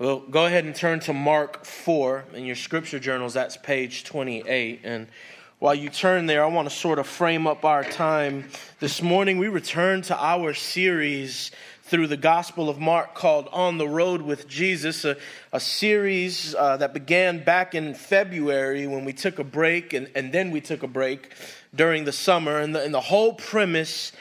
Well, 0.00 0.20
go 0.20 0.46
ahead 0.46 0.64
and 0.64 0.74
turn 0.74 1.00
to 1.00 1.12
Mark 1.12 1.66
4 1.66 2.24
in 2.32 2.46
your 2.46 2.56
scripture 2.56 2.98
journals. 2.98 3.34
That's 3.34 3.58
page 3.58 4.04
28. 4.04 4.80
And 4.82 5.08
while 5.58 5.74
you 5.74 5.90
turn 5.90 6.24
there, 6.24 6.42
I 6.42 6.46
want 6.46 6.70
to 6.70 6.74
sort 6.74 6.98
of 6.98 7.06
frame 7.06 7.46
up 7.46 7.66
our 7.66 7.84
time. 7.84 8.48
This 8.78 9.02
morning, 9.02 9.36
we 9.36 9.48
return 9.48 10.00
to 10.04 10.16
our 10.16 10.54
series 10.54 11.50
through 11.82 12.06
the 12.06 12.16
Gospel 12.16 12.70
of 12.70 12.78
Mark 12.78 13.14
called 13.14 13.46
On 13.52 13.76
the 13.76 13.86
Road 13.86 14.22
with 14.22 14.48
Jesus, 14.48 15.04
a, 15.04 15.18
a 15.52 15.60
series 15.60 16.54
uh, 16.54 16.78
that 16.78 16.94
began 16.94 17.44
back 17.44 17.74
in 17.74 17.92
February 17.92 18.86
when 18.86 19.04
we 19.04 19.12
took 19.12 19.38
a 19.38 19.44
break, 19.44 19.92
and, 19.92 20.10
and 20.14 20.32
then 20.32 20.50
we 20.50 20.62
took 20.62 20.82
a 20.82 20.88
break 20.88 21.34
during 21.74 22.04
the 22.04 22.12
summer. 22.12 22.58
And 22.58 22.74
the, 22.74 22.82
and 22.82 22.94
the 22.94 23.02
whole 23.02 23.34
premise 23.34 24.12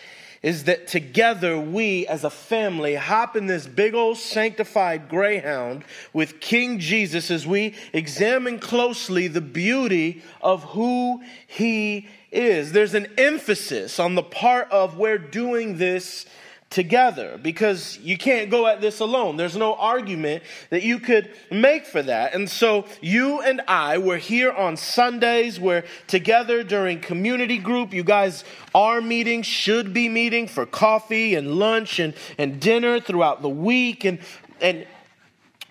is 0.42 0.66
that 0.66 0.88
together 0.88 1.60
we 1.60 2.08
as 2.08 2.24
a 2.24 2.30
family 2.30 2.96
hop 2.96 3.36
in 3.36 3.48
this 3.48 3.68
big 3.68 3.94
old 3.94 4.18
sanctified 4.18 5.10
greyhound 5.10 5.84
with 6.14 6.39
King 6.39 6.80
Jesus 6.80 7.30
as 7.30 7.46
we 7.46 7.75
examine 7.93 8.60
closely 8.60 9.28
the 9.28 9.42
beauty 9.42 10.21
of 10.42 10.64
who 10.64 11.21
he 11.46 12.07
is. 12.32 12.71
There's 12.71 12.93
an 12.93 13.07
emphasis 13.18 14.00
on 14.00 14.15
the 14.15 14.24
part 14.24 14.71
of 14.71 14.98
we're 14.98 15.18
doing 15.18 15.78
this 15.78 16.25
together 16.69 17.39
because 17.41 17.97
you 18.00 18.18
can't 18.18 18.51
go 18.51 18.68
at 18.68 18.79
this 18.79 19.00
alone. 19.00 19.37
There's 19.37 19.57
no 19.57 19.73
argument 19.73 20.43
that 20.69 20.83
you 20.83 21.00
could 21.00 21.32
make 21.50 21.86
for 21.86 22.04
that. 22.04 22.36
And 22.36 22.50
so 22.50 22.86
you 23.01 23.42
and 23.42 23.61
I 23.68 23.97
were 23.97 24.18
here 24.18 24.51
on 24.51 24.78
Sundays. 24.78 25.59
We're 25.59 25.83
together 26.07 26.64
during 26.64 27.00
community 27.00 27.57
group. 27.57 27.93
You 27.93 28.04
guys 28.04 28.43
are 28.75 29.01
meeting, 29.01 29.42
should 29.42 29.93
be 29.93 30.09
meeting 30.09 30.47
for 30.47 30.65
coffee 30.65 31.33
and 31.36 31.55
lunch 31.55 32.00
and, 32.00 32.14
and 32.38 32.59
dinner 32.59 33.00
throughout 33.00 33.42
the 33.42 33.50
week. 33.50 34.06
And, 34.06 34.20
and 34.61 34.86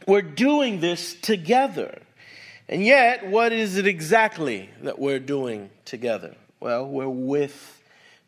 we're 0.07 0.23
doing 0.23 0.81
this 0.81 1.15
together. 1.15 2.03
And 2.69 2.85
yet, 2.85 3.27
what 3.29 3.53
is 3.53 3.77
it 3.79 3.87
exactly 3.87 4.69
that 4.83 4.99
we're 4.99 5.21
doing 5.21 5.71
together? 5.85 6.35
Well, 6.61 6.87
we're 6.87 7.09
with 7.09 7.83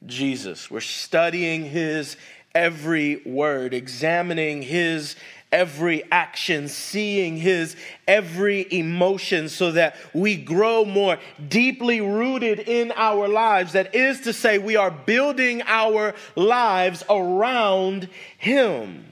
Jesus. 0.06 0.70
We're 0.70 0.80
studying 0.80 1.64
his 1.64 2.16
every 2.54 3.22
word, 3.24 3.74
examining 3.74 4.62
his 4.62 5.16
every 5.52 6.04
action, 6.12 6.68
seeing 6.68 7.36
his 7.36 7.76
every 8.06 8.72
emotion, 8.72 9.48
so 9.48 9.72
that 9.72 9.96
we 10.14 10.36
grow 10.36 10.84
more 10.84 11.18
deeply 11.48 12.00
rooted 12.00 12.60
in 12.60 12.92
our 12.94 13.28
lives. 13.28 13.72
That 13.72 13.94
is 13.94 14.20
to 14.22 14.32
say, 14.32 14.58
we 14.58 14.76
are 14.76 14.90
building 14.90 15.62
our 15.66 16.14
lives 16.36 17.02
around 17.10 18.08
him 18.38 19.06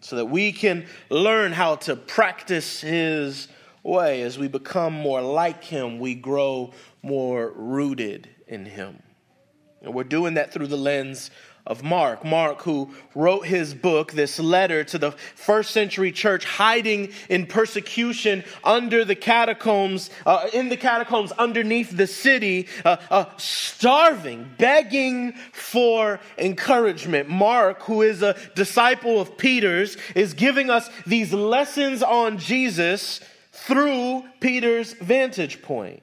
so 0.00 0.16
that 0.16 0.26
we 0.26 0.52
can 0.52 0.86
learn 1.08 1.52
how 1.52 1.76
to 1.76 1.96
practice 1.96 2.82
his 2.82 3.48
way. 3.82 4.20
As 4.22 4.38
we 4.38 4.48
become 4.48 4.92
more 4.92 5.22
like 5.22 5.64
him, 5.64 5.98
we 5.98 6.14
grow 6.14 6.72
more 7.02 7.50
rooted 7.56 8.28
in 8.46 8.66
him. 8.66 9.02
And 9.80 9.94
we're 9.94 10.04
doing 10.04 10.34
that 10.34 10.52
through 10.52 10.66
the 10.66 10.76
lens 10.76 11.30
of 11.66 11.82
Mark. 11.82 12.24
Mark, 12.24 12.62
who 12.62 12.90
wrote 13.14 13.46
his 13.46 13.72
book, 13.72 14.12
this 14.12 14.38
letter 14.38 14.84
to 14.84 14.98
the 14.98 15.12
first 15.34 15.70
century 15.70 16.12
church, 16.12 16.44
hiding 16.44 17.10
in 17.30 17.46
persecution 17.46 18.44
under 18.62 19.04
the 19.04 19.14
catacombs, 19.14 20.10
uh, 20.26 20.48
in 20.52 20.68
the 20.68 20.76
catacombs 20.76 21.32
underneath 21.32 21.96
the 21.96 22.06
city, 22.06 22.68
uh, 22.84 22.96
uh, 23.10 23.24
starving, 23.38 24.50
begging 24.58 25.32
for 25.52 26.20
encouragement. 26.36 27.30
Mark, 27.30 27.82
who 27.82 28.02
is 28.02 28.22
a 28.22 28.36
disciple 28.54 29.20
of 29.20 29.38
Peter's, 29.38 29.96
is 30.14 30.34
giving 30.34 30.68
us 30.68 30.90
these 31.06 31.32
lessons 31.32 32.02
on 32.02 32.36
Jesus 32.36 33.20
through 33.52 34.22
Peter's 34.40 34.92
vantage 34.92 35.62
point. 35.62 36.02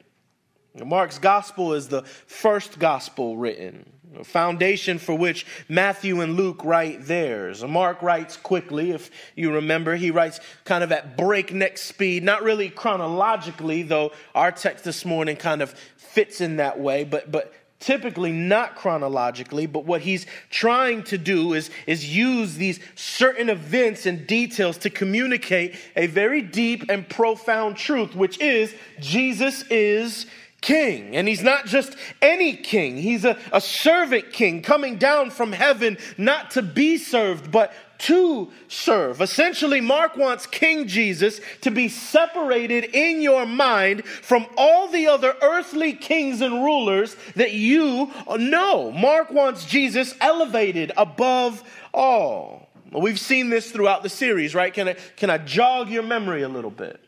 Mark's 0.73 1.19
gospel 1.19 1.73
is 1.73 1.89
the 1.89 2.01
first 2.03 2.79
gospel 2.79 3.37
written 3.37 3.85
a 4.19 4.23
foundation 4.23 4.97
for 4.97 5.15
which 5.15 5.45
Matthew 5.69 6.21
and 6.21 6.35
Luke 6.35 6.63
write 6.63 7.05
theirs. 7.05 7.63
Mark 7.63 8.01
writes 8.01 8.35
quickly, 8.35 8.91
if 8.91 9.09
you 9.35 9.53
remember. 9.53 9.95
He 9.95 10.11
writes 10.11 10.39
kind 10.65 10.83
of 10.83 10.91
at 10.91 11.17
breakneck 11.17 11.77
speed, 11.77 12.23
not 12.23 12.43
really 12.43 12.69
chronologically, 12.69 13.83
though 13.83 14.11
our 14.35 14.51
text 14.51 14.83
this 14.83 15.05
morning 15.05 15.37
kind 15.37 15.61
of 15.61 15.73
fits 15.97 16.41
in 16.41 16.57
that 16.57 16.79
way, 16.79 17.05
but, 17.05 17.31
but 17.31 17.53
typically 17.79 18.31
not 18.31 18.75
chronologically, 18.75 19.65
but 19.65 19.85
what 19.85 20.01
he's 20.01 20.25
trying 20.49 21.03
to 21.03 21.17
do 21.17 21.53
is, 21.53 21.69
is 21.87 22.15
use 22.15 22.55
these 22.55 22.79
certain 22.95 23.49
events 23.49 24.05
and 24.05 24.27
details 24.27 24.77
to 24.77 24.89
communicate 24.89 25.75
a 25.95 26.07
very 26.07 26.41
deep 26.41 26.85
and 26.89 27.07
profound 27.09 27.75
truth, 27.75 28.15
which 28.15 28.39
is 28.39 28.73
Jesus 28.99 29.63
is 29.69 30.27
king. 30.61 31.15
And 31.15 31.27
he's 31.27 31.43
not 31.43 31.65
just 31.65 31.95
any 32.21 32.55
king, 32.55 32.97
he's 32.97 33.25
a, 33.25 33.37
a 33.51 33.59
servant 33.59 34.31
king 34.31 34.61
coming 34.61 34.97
down 34.97 35.31
from 35.31 35.51
heaven 35.51 35.97
not 36.17 36.51
to 36.51 36.61
be 36.61 36.97
served, 36.97 37.51
but 37.51 37.73
to 38.01 38.51
serve. 38.67 39.21
Essentially, 39.21 39.79
Mark 39.79 40.17
wants 40.17 40.47
King 40.47 40.87
Jesus 40.87 41.39
to 41.61 41.69
be 41.69 41.87
separated 41.87 42.85
in 42.95 43.21
your 43.21 43.45
mind 43.45 44.05
from 44.05 44.47
all 44.57 44.87
the 44.87 45.05
other 45.07 45.35
earthly 45.41 45.93
kings 45.93 46.41
and 46.41 46.63
rulers 46.63 47.15
that 47.35 47.51
you 47.51 48.11
know. 48.39 48.91
Mark 48.91 49.29
wants 49.29 49.65
Jesus 49.65 50.15
elevated 50.19 50.91
above 50.97 51.63
all. 51.93 52.69
We've 52.91 53.19
seen 53.19 53.49
this 53.49 53.71
throughout 53.71 54.01
the 54.01 54.09
series, 54.09 54.55
right? 54.55 54.73
Can 54.73 54.89
I, 54.89 54.93
can 55.15 55.29
I 55.29 55.37
jog 55.37 55.89
your 55.89 56.03
memory 56.03 56.41
a 56.41 56.49
little 56.49 56.71
bit? 56.71 56.99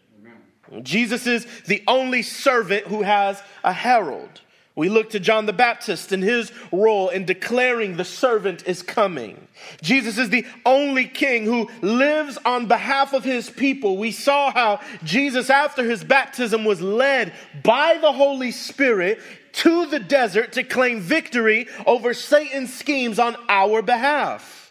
Jesus 0.81 1.27
is 1.27 1.45
the 1.65 1.83
only 1.87 2.21
servant 2.21 2.87
who 2.87 3.03
has 3.03 3.41
a 3.63 3.73
herald. 3.73 4.41
We 4.75 4.89
look 4.89 5.11
to 5.11 5.19
John 5.19 5.45
the 5.45 5.53
Baptist 5.53 6.11
and 6.11 6.23
his 6.23 6.51
role 6.71 7.09
in 7.09 7.25
declaring 7.25 7.95
the 7.95 8.05
servant 8.05 8.67
is 8.67 8.81
coming. 8.81 9.47
Jesus 9.83 10.17
is 10.17 10.29
the 10.29 10.47
only 10.65 11.05
king 11.05 11.45
who 11.45 11.69
lives 11.81 12.39
on 12.43 12.65
behalf 12.65 13.13
of 13.13 13.23
his 13.23 13.51
people. 13.51 13.97
We 13.97 14.11
saw 14.11 14.51
how 14.51 14.79
Jesus, 15.03 15.51
after 15.51 15.83
his 15.83 16.03
baptism, 16.03 16.65
was 16.65 16.81
led 16.81 17.33
by 17.63 17.99
the 18.01 18.11
Holy 18.11 18.51
Spirit 18.51 19.19
to 19.53 19.85
the 19.85 19.99
desert 19.99 20.53
to 20.53 20.63
claim 20.63 20.99
victory 20.99 21.67
over 21.85 22.15
Satan's 22.15 22.73
schemes 22.73 23.19
on 23.19 23.35
our 23.47 23.83
behalf. 23.83 24.62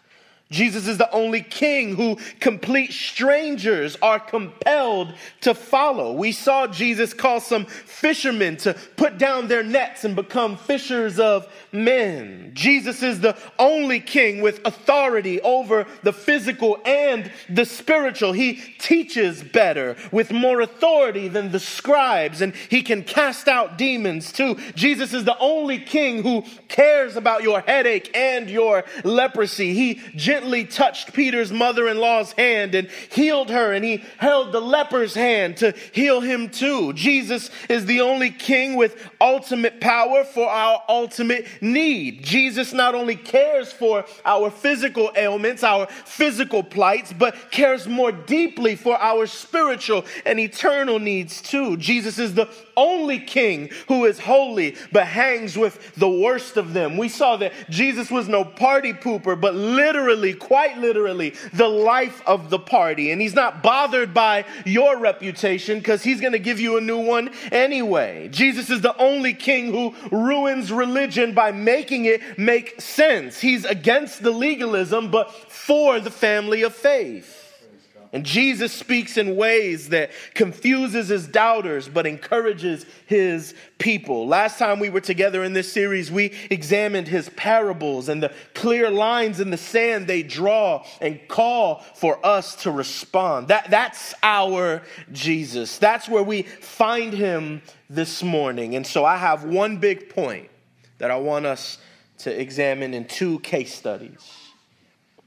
Jesus 0.53 0.87
is 0.87 0.97
the 0.97 1.11
only 1.11 1.41
king 1.41 1.95
who 1.95 2.17
complete 2.39 2.93
strangers 2.93 3.97
are 4.01 4.19
compelled 4.19 5.13
to 5.41 5.53
follow. 5.53 6.13
We 6.13 6.31
saw 6.31 6.67
Jesus 6.67 7.13
call 7.13 7.41
some 7.41 7.65
fishermen 7.65 8.57
to 8.57 8.75
put 8.95 9.17
down 9.17 9.47
their 9.47 9.63
nets 9.63 10.05
and 10.05 10.15
become 10.15 10.55
fishers 10.55 11.19
of 11.19 11.47
men. 11.73 12.51
Jesus 12.53 13.01
is 13.01 13.19
the 13.19 13.35
only 13.57 13.99
king 13.99 14.41
with 14.41 14.61
authority 14.65 15.41
over 15.41 15.87
the 16.03 16.13
physical 16.13 16.77
and 16.85 17.31
the 17.49 17.65
spiritual. 17.65 18.31
He 18.31 18.61
teaches 18.77 19.43
better 19.43 19.95
with 20.11 20.31
more 20.31 20.61
authority 20.61 21.27
than 21.27 21.51
the 21.51 21.59
scribes, 21.59 22.41
and 22.41 22.53
he 22.69 22.83
can 22.83 23.03
cast 23.03 23.47
out 23.47 23.77
demons 23.77 24.31
too. 24.31 24.57
Jesus 24.75 25.13
is 25.13 25.25
the 25.25 25.37
only 25.39 25.79
king 25.79 26.21
who 26.21 26.43
cares 26.67 27.15
about 27.15 27.43
your 27.43 27.61
headache 27.61 28.15
and 28.15 28.49
your 28.49 28.83
leprosy. 29.03 29.73
He 29.73 29.95
gently 30.15 30.65
touched 30.65 31.13
Peter's 31.13 31.51
mother 31.51 31.87
in 31.87 31.99
law's 31.99 32.33
hand 32.33 32.75
and 32.75 32.89
healed 33.11 33.49
her, 33.49 33.73
and 33.73 33.83
he 33.83 34.03
held 34.17 34.51
the 34.51 34.61
leper's 34.61 35.15
hand 35.15 35.57
to 35.57 35.73
heal 35.91 36.21
him 36.21 36.49
too. 36.49 36.93
Jesus 36.93 37.49
is 37.69 37.85
the 37.85 38.01
only 38.01 38.29
king 38.29 38.75
with 38.75 39.09
ultimate 39.19 39.81
power 39.81 40.23
for 40.23 40.49
our 40.49 40.83
ultimate 40.87 41.47
need. 41.63 42.23
Jesus 42.23 42.73
not 42.73 42.93
only 42.93 43.15
cares 43.15 43.71
for 43.71 44.05
our 44.25 44.51
physical 44.51 45.11
ailments, 45.15 45.63
our 45.63 45.87
physical 45.87 46.61
plights, 46.61 47.13
but 47.13 47.35
cares 47.51 47.87
more 47.87 48.11
deeply 48.11 48.75
for 48.75 48.97
our 48.97 49.25
spiritual 49.25 50.05
and 50.25 50.39
eternal 50.39 50.99
needs 50.99 51.41
too. 51.41 51.77
Jesus 51.77 52.19
is 52.19 52.33
the 52.35 52.49
only 52.75 53.19
king 53.19 53.69
who 53.87 54.05
is 54.05 54.19
holy 54.19 54.75
but 54.91 55.07
hangs 55.07 55.57
with 55.57 55.95
the 55.95 56.09
worst 56.09 56.57
of 56.57 56.73
them. 56.73 56.97
We 56.97 57.09
saw 57.09 57.37
that 57.37 57.53
Jesus 57.69 58.11
was 58.11 58.27
no 58.27 58.43
party 58.43 58.93
pooper, 58.93 59.39
but 59.39 59.55
literally, 59.55 60.33
quite 60.33 60.77
literally, 60.77 61.33
the 61.53 61.67
life 61.67 62.21
of 62.25 62.49
the 62.49 62.59
party. 62.59 63.11
And 63.11 63.21
he's 63.21 63.35
not 63.35 63.63
bothered 63.63 64.13
by 64.13 64.45
your 64.65 64.97
reputation 64.97 65.79
because 65.79 66.03
he's 66.03 66.19
going 66.19 66.33
to 66.33 66.39
give 66.39 66.59
you 66.59 66.77
a 66.77 66.81
new 66.81 66.99
one 66.99 67.31
anyway. 67.51 68.27
Jesus 68.29 68.69
is 68.69 68.81
the 68.81 68.97
only 68.97 69.33
king 69.33 69.71
who 69.71 69.95
ruins 70.11 70.71
religion 70.71 71.33
by 71.33 71.52
making 71.53 72.05
it 72.05 72.37
make 72.37 72.81
sense. 72.81 73.39
He's 73.39 73.65
against 73.65 74.23
the 74.23 74.31
legalism, 74.31 75.11
but 75.11 75.31
for 75.31 75.99
the 75.99 76.11
family 76.11 76.63
of 76.63 76.73
faith. 76.73 77.43
And 78.13 78.23
Jesus 78.23 78.71
speaks 78.71 79.17
in 79.17 79.35
ways 79.35 79.89
that 79.89 80.11
confuses 80.35 81.07
his 81.07 81.27
doubters 81.27 81.89
but 81.89 82.05
encourages 82.05 82.85
his 83.07 83.55
people. 83.79 84.27
Last 84.27 84.59
time 84.59 84.79
we 84.79 84.91
were 84.91 85.01
together 85.01 85.43
in 85.43 85.53
this 85.53 85.73
series, 85.73 86.11
we 86.11 86.31
examined 86.51 87.07
his 87.07 87.29
parables 87.29 88.09
and 88.09 88.21
the 88.21 88.31
clear 88.53 88.91
lines 88.91 89.39
in 89.39 89.49
the 89.49 89.57
sand 89.57 90.05
they 90.05 90.21
draw 90.21 90.85
and 91.01 91.27
call 91.27 91.79
for 91.95 92.23
us 92.23 92.55
to 92.57 92.71
respond. 92.71 93.47
That, 93.47 93.71
that's 93.71 94.13
our 94.21 94.83
Jesus. 95.11 95.79
That's 95.79 96.07
where 96.07 96.23
we 96.23 96.43
find 96.43 97.13
him 97.13 97.63
this 97.89 98.21
morning. 98.21 98.75
And 98.75 98.85
so 98.85 99.03
I 99.03 99.17
have 99.17 99.43
one 99.43 99.77
big 99.77 100.09
point 100.09 100.51
that 101.03 101.11
I 101.11 101.17
want 101.17 101.45
us 101.45 101.79
to 102.19 102.31
examine 102.41 102.93
in 102.93 103.03
two 103.03 103.39
case 103.39 103.75
studies. 103.75 104.25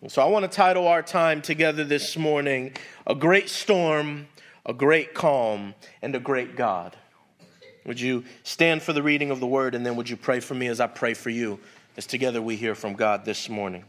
So 0.09 0.23
I 0.23 0.25
want 0.25 0.51
to 0.51 0.57
title 0.57 0.89
our 0.89 1.03
time 1.03 1.43
together 1.43 1.85
this 1.85 2.17
morning 2.17 2.73
A 3.07 3.15
Great 3.15 3.51
Storm, 3.51 4.27
A 4.65 4.73
Great 4.73 5.13
Calm, 5.13 5.75
and 6.01 6.17
A 6.17 6.19
Great 6.19 6.57
God. 6.57 6.97
Would 7.85 8.01
you 8.01 8.25
stand 8.43 8.81
for 8.81 8.95
the 8.95 9.03
reading 9.03 9.31
of 9.31 9.39
the 9.39 9.47
word 9.47 9.75
and 9.75 9.85
then 9.85 9.97
would 9.97 10.09
you 10.09 10.17
pray 10.17 10.41
for 10.41 10.55
me 10.55 10.67
as 10.69 10.81
I 10.81 10.87
pray 10.87 11.13
for 11.13 11.29
you 11.29 11.61
as 11.99 12.07
together 12.07 12.41
we 12.41 12.57
hear 12.57 12.75
from 12.75 12.95
God 12.95 13.27
this 13.27 13.51
morning? 13.51 13.85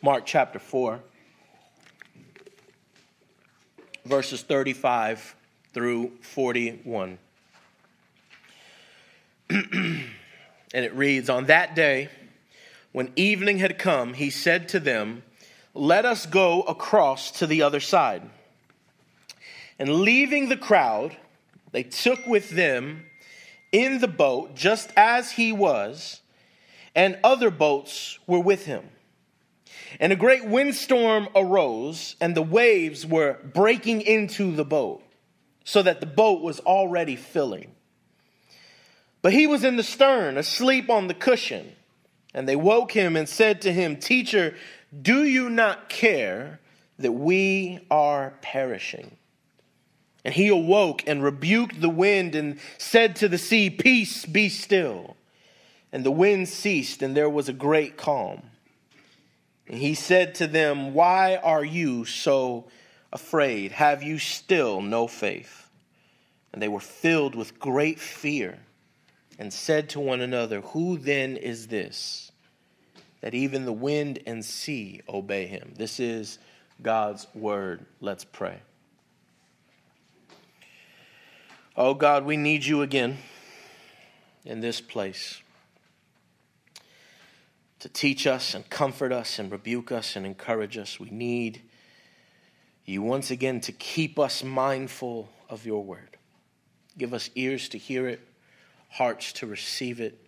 Mark 0.00 0.24
chapter 0.24 0.58
4, 0.58 0.98
verses 4.06 4.40
35 4.40 5.36
through 5.74 6.12
41. 6.22 7.18
and 9.72 10.04
it 10.72 10.94
reads 10.94 11.28
On 11.28 11.46
that 11.46 11.74
day, 11.74 12.08
when 12.92 13.12
evening 13.16 13.58
had 13.58 13.78
come, 13.78 14.14
he 14.14 14.30
said 14.30 14.68
to 14.68 14.80
them, 14.80 15.24
Let 15.74 16.04
us 16.04 16.26
go 16.26 16.62
across 16.62 17.32
to 17.32 17.46
the 17.46 17.62
other 17.62 17.80
side. 17.80 18.22
And 19.78 20.02
leaving 20.02 20.48
the 20.48 20.56
crowd, 20.56 21.16
they 21.72 21.82
took 21.82 22.26
with 22.26 22.50
them 22.50 23.06
in 23.72 23.98
the 23.98 24.08
boat 24.08 24.54
just 24.54 24.92
as 24.96 25.32
he 25.32 25.52
was, 25.52 26.20
and 26.94 27.18
other 27.24 27.50
boats 27.50 28.18
were 28.26 28.40
with 28.40 28.66
him. 28.66 28.88
And 29.98 30.12
a 30.12 30.16
great 30.16 30.44
windstorm 30.44 31.28
arose, 31.34 32.14
and 32.20 32.36
the 32.36 32.42
waves 32.42 33.04
were 33.04 33.38
breaking 33.52 34.02
into 34.02 34.54
the 34.54 34.64
boat, 34.64 35.02
so 35.64 35.82
that 35.82 35.98
the 35.98 36.06
boat 36.06 36.40
was 36.40 36.60
already 36.60 37.16
filling. 37.16 37.74
But 39.22 39.32
he 39.32 39.46
was 39.46 39.64
in 39.64 39.76
the 39.76 39.82
stern, 39.82 40.38
asleep 40.38 40.88
on 40.88 41.06
the 41.06 41.14
cushion. 41.14 41.72
And 42.32 42.48
they 42.48 42.56
woke 42.56 42.92
him 42.92 43.16
and 43.16 43.28
said 43.28 43.60
to 43.62 43.72
him, 43.72 43.96
Teacher, 43.96 44.54
do 45.00 45.24
you 45.24 45.50
not 45.50 45.88
care 45.88 46.60
that 46.98 47.12
we 47.12 47.80
are 47.90 48.34
perishing? 48.40 49.16
And 50.24 50.34
he 50.34 50.48
awoke 50.48 51.02
and 51.06 51.22
rebuked 51.22 51.80
the 51.80 51.88
wind 51.88 52.34
and 52.34 52.58
said 52.78 53.16
to 53.16 53.28
the 53.28 53.38
sea, 53.38 53.70
Peace, 53.70 54.26
be 54.26 54.48
still. 54.48 55.16
And 55.92 56.04
the 56.04 56.10
wind 56.10 56.48
ceased, 56.48 57.02
and 57.02 57.16
there 57.16 57.30
was 57.30 57.48
a 57.48 57.54
great 57.54 57.96
calm. 57.96 58.42
And 59.66 59.78
he 59.78 59.94
said 59.94 60.36
to 60.36 60.46
them, 60.46 60.94
Why 60.94 61.36
are 61.36 61.64
you 61.64 62.04
so 62.04 62.66
afraid? 63.12 63.72
Have 63.72 64.02
you 64.02 64.18
still 64.18 64.82
no 64.82 65.06
faith? 65.08 65.68
And 66.52 66.60
they 66.62 66.68
were 66.68 66.80
filled 66.80 67.34
with 67.34 67.58
great 67.58 67.98
fear 67.98 68.58
and 69.40 69.50
said 69.50 69.88
to 69.88 69.98
one 69.98 70.20
another, 70.20 70.60
Who 70.60 70.98
then 70.98 71.38
is 71.38 71.68
this? 71.68 72.30
That 73.22 73.34
even 73.34 73.64
the 73.64 73.72
wind 73.72 74.18
and 74.26 74.44
sea 74.44 75.00
obey 75.08 75.46
him. 75.46 75.72
This 75.76 75.98
is 75.98 76.38
God's 76.82 77.26
word. 77.34 77.86
Let's 78.02 78.22
pray. 78.22 78.60
Oh 81.74 81.94
God, 81.94 82.26
we 82.26 82.36
need 82.36 82.66
you 82.66 82.82
again 82.82 83.16
in 84.44 84.60
this 84.60 84.82
place 84.82 85.40
to 87.78 87.88
teach 87.88 88.26
us 88.26 88.54
and 88.54 88.68
comfort 88.68 89.10
us 89.10 89.38
and 89.38 89.50
rebuke 89.50 89.90
us 89.90 90.16
and 90.16 90.26
encourage 90.26 90.76
us. 90.76 91.00
We 91.00 91.08
need 91.08 91.62
you 92.84 93.00
once 93.00 93.30
again 93.30 93.60
to 93.62 93.72
keep 93.72 94.18
us 94.18 94.44
mindful 94.44 95.30
of 95.48 95.64
your 95.64 95.82
word. 95.82 96.18
Give 96.98 97.14
us 97.14 97.30
ears 97.34 97.70
to 97.70 97.78
hear 97.78 98.06
it 98.06 98.20
hearts 98.90 99.32
to 99.34 99.46
receive 99.46 100.00
it, 100.00 100.18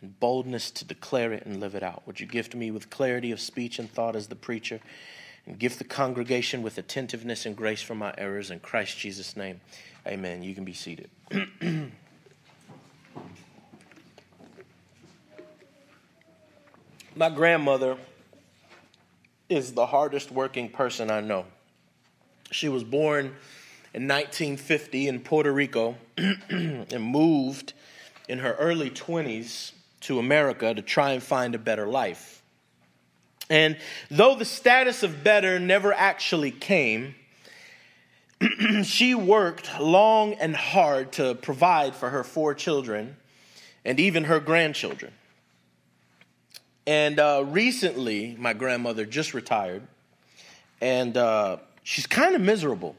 and 0.00 0.18
boldness 0.20 0.70
to 0.72 0.84
declare 0.84 1.32
it 1.32 1.46
and 1.46 1.60
live 1.60 1.74
it 1.74 1.82
out. 1.82 2.02
Would 2.06 2.20
you 2.20 2.26
gift 2.26 2.54
me 2.54 2.70
with 2.70 2.90
clarity 2.90 3.30
of 3.32 3.40
speech 3.40 3.78
and 3.78 3.90
thought 3.90 4.14
as 4.16 4.26
the 4.26 4.36
preacher, 4.36 4.80
and 5.46 5.58
gift 5.58 5.78
the 5.78 5.84
congregation 5.84 6.62
with 6.62 6.76
attentiveness 6.78 7.46
and 7.46 7.56
grace 7.56 7.82
for 7.82 7.94
my 7.94 8.12
errors 8.18 8.50
in 8.50 8.60
Christ 8.60 8.98
Jesus' 8.98 9.36
name? 9.36 9.60
Amen. 10.06 10.42
You 10.42 10.54
can 10.54 10.64
be 10.64 10.74
seated. 10.74 11.08
my 17.16 17.30
grandmother 17.30 17.96
is 19.48 19.72
the 19.72 19.86
hardest 19.86 20.30
working 20.30 20.68
person 20.68 21.10
I 21.10 21.20
know. 21.20 21.46
She 22.50 22.68
was 22.68 22.84
born 22.84 23.34
in 23.94 24.08
1950 24.08 25.06
in 25.06 25.20
Puerto 25.20 25.52
Rico 25.52 25.96
and 26.18 27.00
moved 27.00 27.74
in 28.28 28.40
her 28.40 28.54
early 28.54 28.90
20s 28.90 29.70
to 30.00 30.18
America 30.18 30.74
to 30.74 30.82
try 30.82 31.12
and 31.12 31.22
find 31.22 31.54
a 31.54 31.58
better 31.58 31.86
life. 31.86 32.42
And 33.48 33.76
though 34.10 34.34
the 34.34 34.44
status 34.44 35.04
of 35.04 35.22
better 35.22 35.60
never 35.60 35.92
actually 35.92 36.50
came, 36.50 37.14
she 38.82 39.14
worked 39.14 39.78
long 39.78 40.34
and 40.34 40.56
hard 40.56 41.12
to 41.12 41.36
provide 41.36 41.94
for 41.94 42.10
her 42.10 42.24
four 42.24 42.52
children 42.52 43.16
and 43.84 44.00
even 44.00 44.24
her 44.24 44.40
grandchildren. 44.40 45.12
And 46.84 47.20
uh, 47.20 47.44
recently, 47.46 48.34
my 48.38 48.54
grandmother 48.54 49.06
just 49.06 49.34
retired, 49.34 49.86
and 50.80 51.16
uh, 51.16 51.58
she's 51.84 52.06
kind 52.06 52.34
of 52.34 52.40
miserable 52.40 52.96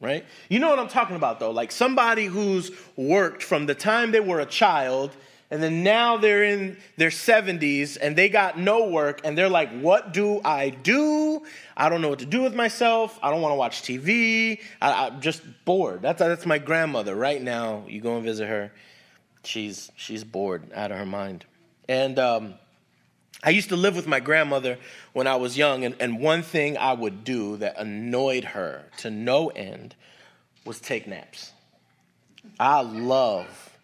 right? 0.00 0.24
You 0.48 0.58
know 0.58 0.68
what 0.68 0.78
I'm 0.78 0.88
talking 0.88 1.16
about, 1.16 1.40
though. 1.40 1.50
Like 1.50 1.72
somebody 1.72 2.26
who's 2.26 2.70
worked 2.96 3.42
from 3.42 3.66
the 3.66 3.74
time 3.74 4.12
they 4.12 4.20
were 4.20 4.40
a 4.40 4.46
child 4.46 5.16
and 5.50 5.62
then 5.62 5.84
now 5.84 6.16
they're 6.16 6.42
in 6.42 6.76
their 6.96 7.10
70s 7.10 7.96
and 8.00 8.16
they 8.16 8.28
got 8.28 8.58
no 8.58 8.88
work 8.88 9.20
and 9.22 9.38
they're 9.38 9.48
like, 9.48 9.70
what 9.80 10.12
do 10.12 10.40
I 10.44 10.70
do? 10.70 11.42
I 11.76 11.88
don't 11.88 12.02
know 12.02 12.08
what 12.08 12.18
to 12.18 12.26
do 12.26 12.42
with 12.42 12.54
myself. 12.54 13.18
I 13.22 13.30
don't 13.30 13.40
want 13.42 13.52
to 13.52 13.56
watch 13.56 13.82
TV. 13.82 14.60
I, 14.82 15.06
am 15.06 15.20
just 15.20 15.42
bored. 15.64 16.02
That's, 16.02 16.18
that's 16.18 16.46
my 16.46 16.58
grandmother 16.58 17.14
right 17.14 17.40
now. 17.40 17.84
You 17.86 18.00
go 18.00 18.16
and 18.16 18.24
visit 18.24 18.48
her. 18.48 18.72
She's, 19.44 19.92
she's 19.94 20.24
bored 20.24 20.72
out 20.74 20.90
of 20.90 20.98
her 20.98 21.06
mind. 21.06 21.44
And, 21.88 22.18
um, 22.18 22.54
I 23.42 23.50
used 23.50 23.68
to 23.68 23.76
live 23.76 23.94
with 23.94 24.06
my 24.06 24.20
grandmother 24.20 24.78
when 25.12 25.26
I 25.26 25.36
was 25.36 25.56
young, 25.56 25.84
and, 25.84 25.94
and 26.00 26.20
one 26.20 26.42
thing 26.42 26.76
I 26.76 26.92
would 26.92 27.24
do 27.24 27.56
that 27.58 27.78
annoyed 27.78 28.44
her 28.44 28.84
to 28.98 29.10
no 29.10 29.48
end 29.48 29.94
was 30.64 30.80
take 30.80 31.06
naps. 31.06 31.52
I 32.58 32.80
love 32.80 33.76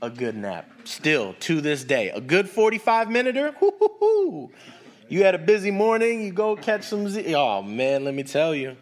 a 0.00 0.10
good 0.10 0.36
nap. 0.36 0.70
Still, 0.84 1.34
to 1.40 1.60
this 1.60 1.84
day, 1.84 2.10
a 2.10 2.20
good 2.20 2.48
45 2.48 3.10
minuter. 3.10 3.54
You 5.08 5.22
had 5.22 5.36
a 5.36 5.38
busy 5.38 5.70
morning, 5.70 6.22
you 6.22 6.32
go 6.32 6.56
catch 6.56 6.82
some 6.84 7.08
Z. 7.08 7.32
Oh 7.34 7.62
man, 7.62 8.04
let 8.04 8.14
me 8.14 8.24
tell 8.24 8.54
you. 8.54 8.76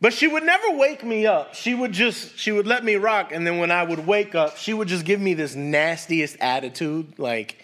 But 0.00 0.12
she 0.12 0.26
would 0.26 0.42
never 0.42 0.72
wake 0.72 1.04
me 1.04 1.26
up. 1.26 1.54
She 1.54 1.74
would 1.74 1.92
just, 1.92 2.38
she 2.38 2.52
would 2.52 2.66
let 2.66 2.84
me 2.84 2.96
rock. 2.96 3.32
And 3.32 3.46
then 3.46 3.58
when 3.58 3.70
I 3.70 3.82
would 3.82 4.06
wake 4.06 4.34
up, 4.34 4.56
she 4.56 4.72
would 4.72 4.88
just 4.88 5.04
give 5.04 5.20
me 5.20 5.34
this 5.34 5.54
nastiest 5.54 6.36
attitude. 6.40 7.18
Like, 7.18 7.62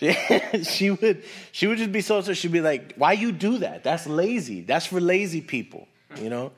she 0.62 0.90
would 0.90 1.22
she 1.52 1.66
would 1.66 1.78
just 1.78 1.92
be 1.92 2.00
so 2.00 2.20
so 2.20 2.32
she'd 2.32 2.52
be 2.52 2.60
like 2.60 2.94
why 2.96 3.12
you 3.12 3.32
do 3.32 3.58
that? 3.58 3.84
That's 3.84 4.06
lazy. 4.06 4.62
That's 4.62 4.86
for 4.86 5.00
lazy 5.00 5.40
people 5.40 5.86
you 6.18 6.30
know? 6.30 6.52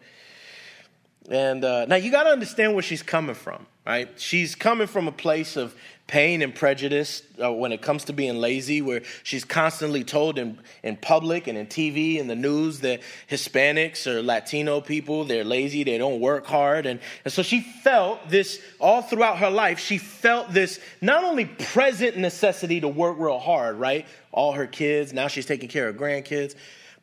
And 1.30 1.64
uh, 1.64 1.86
now 1.86 1.96
you 1.96 2.10
got 2.10 2.24
to 2.24 2.30
understand 2.30 2.74
where 2.74 2.82
she's 2.82 3.02
coming 3.02 3.34
from 3.34 3.66
right 3.86 4.20
she's 4.20 4.54
coming 4.54 4.86
from 4.86 5.08
a 5.08 5.12
place 5.12 5.56
of 5.56 5.74
pain 6.12 6.42
and 6.42 6.54
prejudice 6.54 7.22
uh, 7.42 7.50
when 7.50 7.72
it 7.72 7.80
comes 7.80 8.04
to 8.04 8.12
being 8.12 8.36
lazy, 8.36 8.82
where 8.82 9.00
she's 9.22 9.46
constantly 9.46 10.04
told 10.04 10.38
in, 10.38 10.58
in 10.82 10.94
public 10.94 11.46
and 11.46 11.56
in 11.56 11.66
TV 11.66 12.20
and 12.20 12.28
the 12.28 12.36
news 12.36 12.80
that 12.80 13.00
Hispanics 13.30 14.06
or 14.06 14.20
Latino 14.20 14.82
people, 14.82 15.24
they're 15.24 15.42
lazy, 15.42 15.84
they 15.84 15.96
don't 15.96 16.20
work 16.20 16.44
hard. 16.44 16.84
And, 16.84 17.00
and 17.24 17.32
so 17.32 17.42
she 17.42 17.60
felt 17.60 18.28
this 18.28 18.60
all 18.78 19.00
throughout 19.00 19.38
her 19.38 19.48
life. 19.48 19.78
She 19.78 19.96
felt 19.96 20.52
this 20.52 20.80
not 21.00 21.24
only 21.24 21.46
present 21.46 22.18
necessity 22.18 22.80
to 22.82 22.88
work 22.88 23.16
real 23.18 23.38
hard, 23.38 23.76
right? 23.76 24.06
All 24.32 24.52
her 24.52 24.66
kids, 24.66 25.14
now 25.14 25.28
she's 25.28 25.46
taking 25.46 25.70
care 25.70 25.88
of 25.88 25.96
grandkids, 25.96 26.54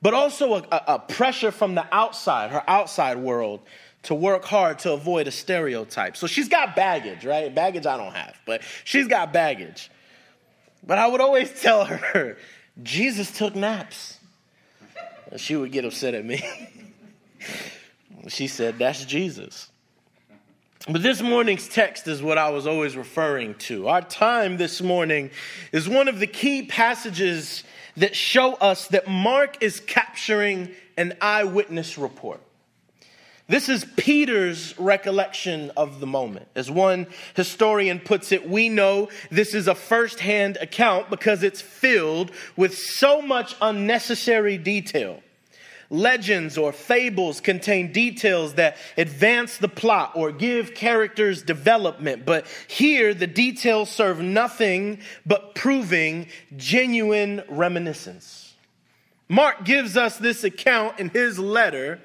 but 0.04 0.14
also 0.14 0.54
a, 0.54 0.68
a, 0.72 0.84
a 0.88 1.00
pressure 1.00 1.50
from 1.50 1.74
the 1.74 1.86
outside, 1.92 2.52
her 2.52 2.64
outside 2.68 3.18
world 3.18 3.62
to 4.04 4.16
work 4.16 4.46
hard 4.46 4.80
to 4.80 4.94
avoid 4.94 5.28
a 5.28 5.32
stereotype. 5.32 6.16
So 6.16 6.28
she's 6.28 6.48
got 6.48 6.76
baggage, 6.76 7.26
right? 7.26 7.54
Baggage 7.54 7.86
I 7.86 7.98
don't 7.98 8.14
have, 8.14 8.36
but 8.46 8.62
she's 8.84 9.08
got 9.08 9.34
baggage. 9.34 9.92
But 10.86 10.98
I 10.98 11.08
would 11.08 11.22
always 11.22 11.62
tell 11.62 11.86
her, 11.86 12.38
Jesus 12.82 13.32
took 13.38 13.56
naps. 13.56 14.18
she 15.38 15.56
would 15.56 15.72
get 15.72 15.86
upset 15.86 16.14
at 16.14 16.26
me. 16.26 16.44
she 18.28 18.48
said, 18.48 18.80
That's 18.80 19.06
Jesus. 19.06 19.70
But 20.88 21.04
this 21.04 21.22
morning's 21.22 21.68
text 21.68 22.08
is 22.08 22.24
what 22.24 22.38
I 22.38 22.50
was 22.50 22.66
always 22.66 22.96
referring 22.96 23.56
to. 23.56 23.90
Our 23.90 24.02
time 24.02 24.56
this 24.56 24.82
morning 24.82 25.30
is 25.74 25.90
one 25.90 26.08
of 26.08 26.20
the 26.20 26.28
key 26.28 26.66
passages 26.66 27.66
that 27.98 28.16
show 28.16 28.54
us 28.54 28.88
that 28.88 29.08
Mark 29.08 29.62
is 29.62 29.82
capturing 29.82 30.72
an 30.96 31.18
eyewitness 31.22 31.98
report. 31.98 32.42
This 33.50 33.68
is 33.68 33.84
Peter's 33.98 34.78
recollection 34.78 35.72
of 35.76 36.00
the 36.00 36.06
moment. 36.06 36.48
As 36.54 36.70
one 36.70 37.08
historian 37.36 38.00
puts 38.00 38.32
it, 38.32 38.48
we 38.48 38.70
know 38.70 39.10
this 39.32 39.56
is 39.56 39.68
a 39.68 39.74
firsthand 39.74 40.58
account 40.58 41.10
because 41.10 41.42
it's 41.42 41.60
filled 41.60 42.30
with 42.56 42.78
so 42.78 43.24
much 43.24 43.56
unnecessary 43.60 44.60
detail. 44.60 45.24
Legends 45.90 46.60
or 46.60 46.72
fables 46.72 47.42
contain 47.42 47.92
details 47.92 48.54
that 48.54 48.78
advance 49.00 49.58
the 49.58 49.68
plot 49.68 50.12
or 50.14 50.32
give 50.32 50.76
characters 50.76 51.42
development, 51.42 52.28
but 52.28 52.46
here 52.68 53.16
the 53.16 53.26
details 53.26 53.90
serve 53.90 54.22
nothing 54.22 55.00
but 55.26 55.56
proving 55.56 56.28
genuine 56.56 57.42
reminiscence. 57.50 58.54
Mark 59.28 59.66
gives 59.66 59.98
us 59.98 60.18
this 60.18 60.44
account 60.44 61.00
in 61.00 61.10
his 61.10 61.40
letter 61.40 62.00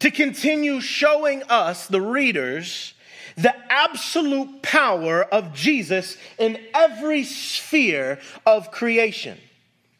to 0.00 0.10
continue 0.10 0.80
showing 0.80 1.42
us, 1.44 1.86
the 1.86 2.00
readers, 2.00 2.94
the 3.36 3.54
absolute 3.70 4.62
power 4.62 5.22
of 5.24 5.54
Jesus 5.54 6.16
in 6.38 6.58
every 6.74 7.24
sphere 7.24 8.20
of 8.46 8.70
creation. 8.70 9.38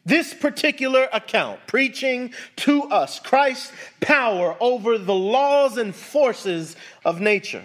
This 0.05 0.33
particular 0.33 1.07
account, 1.11 1.59
preaching 1.65 2.33
to 2.57 2.83
us 2.83 3.19
Christ's 3.19 3.71
power 4.01 4.55
over 4.59 4.97
the 4.97 5.15
laws 5.15 5.77
and 5.77 5.95
forces 5.95 6.75
of 7.03 7.19
nature. 7.19 7.63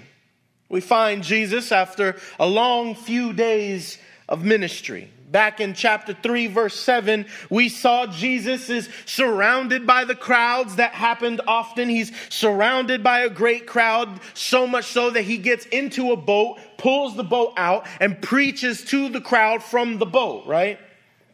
We 0.71 0.81
find 0.81 1.23
Jesus 1.23 1.71
after 1.71 2.17
a 2.39 2.47
long 2.47 2.95
few 2.95 3.33
days 3.33 3.99
of 4.29 4.45
ministry. 4.45 5.11
Back 5.31 5.61
in 5.61 5.75
chapter 5.75 6.13
3, 6.13 6.49
verse 6.49 6.79
7, 6.81 7.25
we 7.51 7.69
saw 7.69 8.07
Jesus 8.07 8.69
is 8.69 8.89
surrounded 9.07 9.87
by 9.87 10.05
the 10.05 10.17
crowds. 10.17 10.77
That 10.77 10.93
happened 10.93 11.41
often. 11.47 11.89
He's 11.89 12.11
surrounded 12.31 13.05
by 13.05 13.21
a 13.21 13.31
great 13.31 13.65
crowd, 13.65 14.21
so 14.35 14.67
much 14.67 14.87
so 14.87 15.11
that 15.11 15.23
he 15.23 15.39
gets 15.39 15.67
into 15.67 16.11
a 16.11 16.17
boat, 16.17 16.59
pulls 16.79 17.15
the 17.15 17.23
boat 17.23 17.53
out, 17.57 17.87
and 18.01 18.21
preaches 18.21 18.85
to 18.87 19.09
the 19.09 19.21
crowd 19.21 19.63
from 19.63 19.99
the 19.99 20.07
boat, 20.07 20.47
right? 20.47 20.81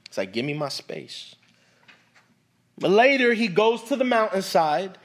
It's 0.04 0.18
like, 0.18 0.34
give 0.34 0.44
me 0.44 0.52
my 0.52 0.68
space. 0.68 1.34
But 2.76 2.90
later, 2.90 3.32
he 3.32 3.48
goes 3.48 3.82
to 3.84 3.96
the 3.96 4.04
mountainside 4.04 4.98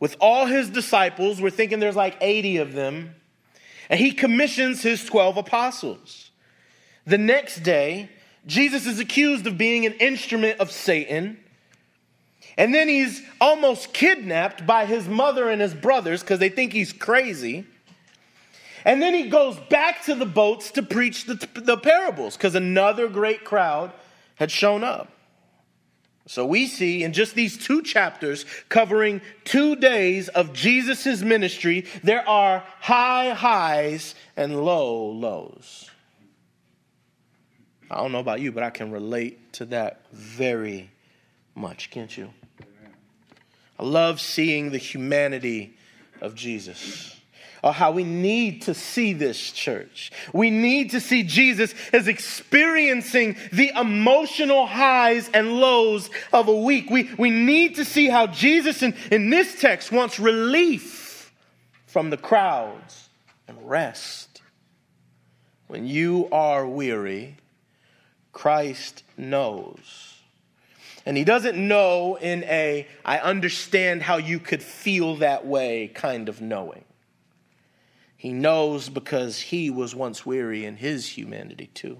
with 0.00 0.16
all 0.18 0.46
his 0.46 0.68
disciples. 0.70 1.40
We're 1.40 1.50
thinking 1.50 1.78
there's 1.78 1.94
like 1.94 2.16
80 2.20 2.56
of 2.56 2.72
them. 2.72 3.14
And 3.88 4.00
he 4.00 4.10
commissions 4.10 4.82
his 4.82 5.04
12 5.04 5.36
apostles. 5.36 6.32
The 7.06 7.18
next 7.18 7.60
day, 7.60 8.08
Jesus 8.46 8.86
is 8.86 8.98
accused 8.98 9.46
of 9.46 9.56
being 9.56 9.86
an 9.86 9.94
instrument 9.94 10.60
of 10.60 10.70
Satan. 10.70 11.38
And 12.56 12.74
then 12.74 12.88
he's 12.88 13.22
almost 13.40 13.92
kidnapped 13.92 14.66
by 14.66 14.86
his 14.86 15.08
mother 15.08 15.48
and 15.48 15.60
his 15.60 15.74
brothers 15.74 16.20
because 16.20 16.38
they 16.38 16.50
think 16.50 16.72
he's 16.72 16.92
crazy. 16.92 17.66
And 18.84 19.00
then 19.00 19.14
he 19.14 19.28
goes 19.28 19.56
back 19.70 20.04
to 20.04 20.14
the 20.14 20.26
boats 20.26 20.70
to 20.72 20.82
preach 20.82 21.24
the, 21.24 21.48
the 21.54 21.78
parables 21.78 22.36
because 22.36 22.54
another 22.54 23.08
great 23.08 23.44
crowd 23.44 23.92
had 24.36 24.50
shown 24.50 24.84
up. 24.84 25.10
So 26.26 26.46
we 26.46 26.66
see 26.66 27.02
in 27.02 27.12
just 27.12 27.34
these 27.34 27.58
two 27.58 27.82
chapters 27.82 28.46
covering 28.68 29.20
two 29.44 29.76
days 29.76 30.28
of 30.28 30.52
Jesus' 30.52 31.20
ministry, 31.20 31.86
there 32.02 32.26
are 32.26 32.64
high 32.80 33.30
highs 33.30 34.14
and 34.36 34.64
low 34.64 35.10
lows. 35.10 35.90
I 37.90 37.96
don't 37.96 38.12
know 38.12 38.18
about 38.18 38.40
you, 38.40 38.52
but 38.52 38.62
I 38.62 38.70
can 38.70 38.90
relate 38.90 39.52
to 39.54 39.66
that 39.66 40.06
very 40.12 40.90
much, 41.54 41.90
can't 41.90 42.16
you? 42.16 42.30
I 43.78 43.82
love 43.84 44.20
seeing 44.20 44.70
the 44.70 44.78
humanity 44.78 45.76
of 46.20 46.34
Jesus 46.34 47.14
or 47.64 47.72
how 47.72 47.90
we 47.90 48.04
need 48.04 48.60
to 48.62 48.74
see 48.74 49.14
this 49.14 49.50
church. 49.50 50.12
We 50.34 50.50
need 50.50 50.90
to 50.90 51.00
see 51.00 51.22
Jesus 51.22 51.74
as 51.94 52.08
experiencing 52.08 53.36
the 53.52 53.72
emotional 53.74 54.66
highs 54.66 55.30
and 55.32 55.54
lows 55.54 56.10
of 56.32 56.48
a 56.48 56.54
week. 56.54 56.90
We, 56.90 57.10
we 57.18 57.30
need 57.30 57.76
to 57.76 57.84
see 57.86 58.08
how 58.08 58.26
Jesus 58.26 58.82
in, 58.82 58.94
in 59.10 59.30
this 59.30 59.58
text 59.58 59.90
wants 59.90 60.20
relief 60.20 61.32
from 61.86 62.10
the 62.10 62.18
crowds 62.18 63.08
and 63.48 63.56
rest. 63.66 64.42
When 65.66 65.86
you 65.86 66.28
are 66.32 66.66
weary, 66.66 67.38
Christ 68.34 69.04
knows. 69.16 70.18
And 71.06 71.16
he 71.16 71.24
doesn't 71.24 71.56
know 71.56 72.16
in 72.16 72.44
a, 72.44 72.86
I 73.04 73.18
understand 73.18 74.02
how 74.02 74.16
you 74.16 74.38
could 74.38 74.62
feel 74.62 75.16
that 75.16 75.46
way 75.46 75.88
kind 75.94 76.28
of 76.28 76.42
knowing. 76.42 76.84
He 78.16 78.32
knows 78.32 78.88
because 78.88 79.38
he 79.38 79.70
was 79.70 79.94
once 79.94 80.26
weary 80.26 80.64
in 80.64 80.76
his 80.76 81.06
humanity 81.08 81.70
too. 81.72 81.98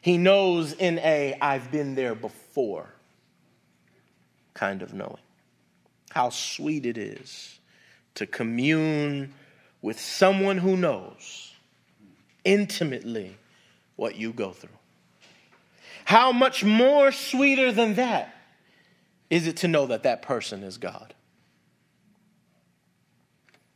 He 0.00 0.18
knows 0.18 0.72
in 0.72 0.98
a 0.98 1.36
I've 1.40 1.70
been 1.70 1.94
there 1.94 2.14
before 2.14 2.90
kind 4.54 4.82
of 4.82 4.92
knowing. 4.92 5.22
How 6.10 6.30
sweet 6.30 6.84
it 6.84 6.98
is 6.98 7.60
to 8.14 8.26
commune 8.26 9.32
with 9.80 10.00
someone 10.00 10.58
who 10.58 10.76
knows 10.76 11.54
intimately 12.44 13.36
what 13.96 14.16
you 14.16 14.32
go 14.32 14.50
through. 14.50 14.77
How 16.08 16.32
much 16.32 16.64
more 16.64 17.12
sweeter 17.12 17.70
than 17.70 17.96
that 17.96 18.34
is 19.28 19.46
it 19.46 19.58
to 19.58 19.68
know 19.68 19.88
that 19.88 20.04
that 20.04 20.22
person 20.22 20.62
is 20.62 20.78
God? 20.78 21.12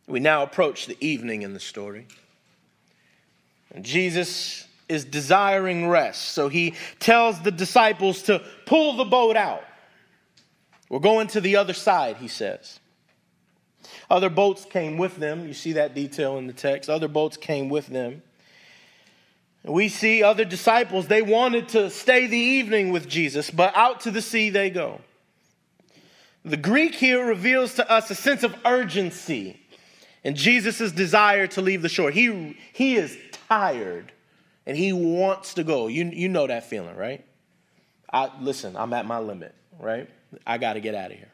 We 0.07 0.19
now 0.19 0.43
approach 0.43 0.87
the 0.87 0.97
evening 0.99 1.43
in 1.43 1.53
the 1.53 1.61
story. 1.61 2.07
And 3.75 3.85
Jesus 3.85 4.67
is 4.89 5.05
desiring 5.05 5.91
rest, 5.91 6.31
so 6.31 6.49
he 6.49 6.73
tells 7.01 7.39
the 7.43 7.51
disciples 7.51 8.23
to 8.23 8.43
pull 8.65 8.97
the 8.97 9.05
boat 9.05 9.37
out. 9.37 9.65
We're 10.89 11.01
going 11.01 11.27
to 11.29 11.41
the 11.43 11.57
other 11.57 11.75
side, 11.75 12.17
he 12.17 12.29
says. 12.29 12.81
Other 14.11 14.31
boats 14.31 14.65
came 14.65 14.97
with 14.97 15.17
them. 15.17 15.47
You 15.47 15.53
see 15.53 15.73
that 15.73 15.95
detail 15.95 16.39
in 16.39 16.47
the 16.47 16.55
text. 16.55 16.89
Other 16.89 17.09
boats 17.09 17.37
came 17.37 17.69
with 17.69 17.89
them. 17.89 18.23
We 19.65 19.89
see 19.89 20.23
other 20.23 20.45
disciples, 20.45 21.07
they 21.07 21.23
wanted 21.23 21.69
to 21.71 21.89
stay 21.91 22.27
the 22.27 22.37
evening 22.37 22.91
with 22.91 23.09
Jesus, 23.09 23.51
but 23.51 23.75
out 23.77 24.01
to 24.01 24.11
the 24.11 24.23
sea 24.23 24.51
they 24.51 24.71
go. 24.71 25.01
The 26.45 26.57
Greek 26.57 26.97
here 26.97 27.25
reveals 27.25 27.75
to 27.75 27.89
us 27.89 28.11
a 28.11 28.17
sense 28.17 28.43
of 28.43 28.57
urgency 28.65 29.61
and 30.25 30.37
Jesus' 30.37 30.91
desire 30.91 31.47
to 31.49 31.63
leave 31.63 31.83
the 31.83 31.89
shore. 31.89 32.11
He, 32.11 32.57
he 32.73 32.97
is 32.97 33.17
tired 33.49 34.13
and 34.67 34.77
he 34.77 34.93
wants 34.93 35.55
to 35.55 35.65
go. 35.65 35.87
You, 35.87 36.07
you 36.07 36.29
know 36.29 36.47
that 36.47 36.69
feeling, 36.69 36.97
right? 36.97 37.25
I, 38.13 38.31
listen, 38.41 38.77
I'm 38.77 38.93
at 38.93 39.07
my 39.07 39.21
limit, 39.21 39.55
right? 39.79 40.09
I 40.47 40.59
got 40.59 40.75
to 40.75 40.81
get 40.81 40.95
out 40.95 41.13
of 41.13 41.17
here. 41.17 41.33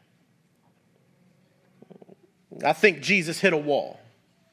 I 2.63 2.73
think 2.73 3.01
Jesus 3.01 3.39
hit 3.39 3.53
a 3.53 3.57
wall, 3.57 3.99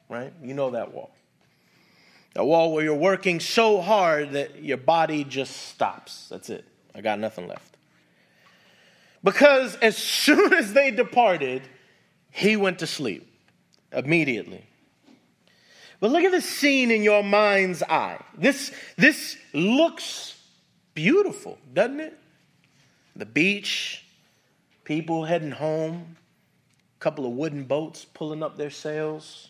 right? 0.09 0.33
You 0.41 0.53
know 0.53 0.71
that 0.71 0.93
wall. 0.93 1.11
A 2.37 2.45
wall 2.45 2.71
where 2.71 2.83
you're 2.83 2.95
working 2.95 3.39
so 3.39 3.81
hard 3.81 4.31
that 4.31 4.63
your 4.63 4.77
body 4.77 5.23
just 5.23 5.55
stops. 5.69 6.29
That's 6.29 6.49
it. 6.49 6.65
I 6.93 7.01
got 7.01 7.19
nothing 7.19 7.47
left. 7.47 7.75
Because 9.23 9.75
as 9.77 9.97
soon 10.25 10.53
as 10.53 10.73
they 10.73 10.91
departed, 10.91 11.63
he 12.31 12.55
went 12.55 12.79
to 12.79 12.87
sleep 12.87 13.27
immediately. 13.91 14.63
But 15.99 16.11
look 16.11 16.23
at 16.23 16.31
the 16.31 16.41
scene 16.41 16.91
in 16.91 17.01
your 17.01 17.23
mind's 17.23 17.81
eye. 17.81 18.23
This, 18.37 18.71
this 18.97 19.35
looks 19.53 20.39
beautiful, 20.93 21.57
doesn't 21.73 21.99
it? 21.99 22.19
The 23.15 23.25
beach, 23.25 24.05
people 24.83 25.25
heading 25.25 25.51
home, 25.51 26.17
a 26.95 26.99
couple 26.99 27.25
of 27.25 27.31
wooden 27.31 27.63
boats 27.63 28.05
pulling 28.05 28.43
up 28.43 28.57
their 28.57 28.69
sails, 28.69 29.49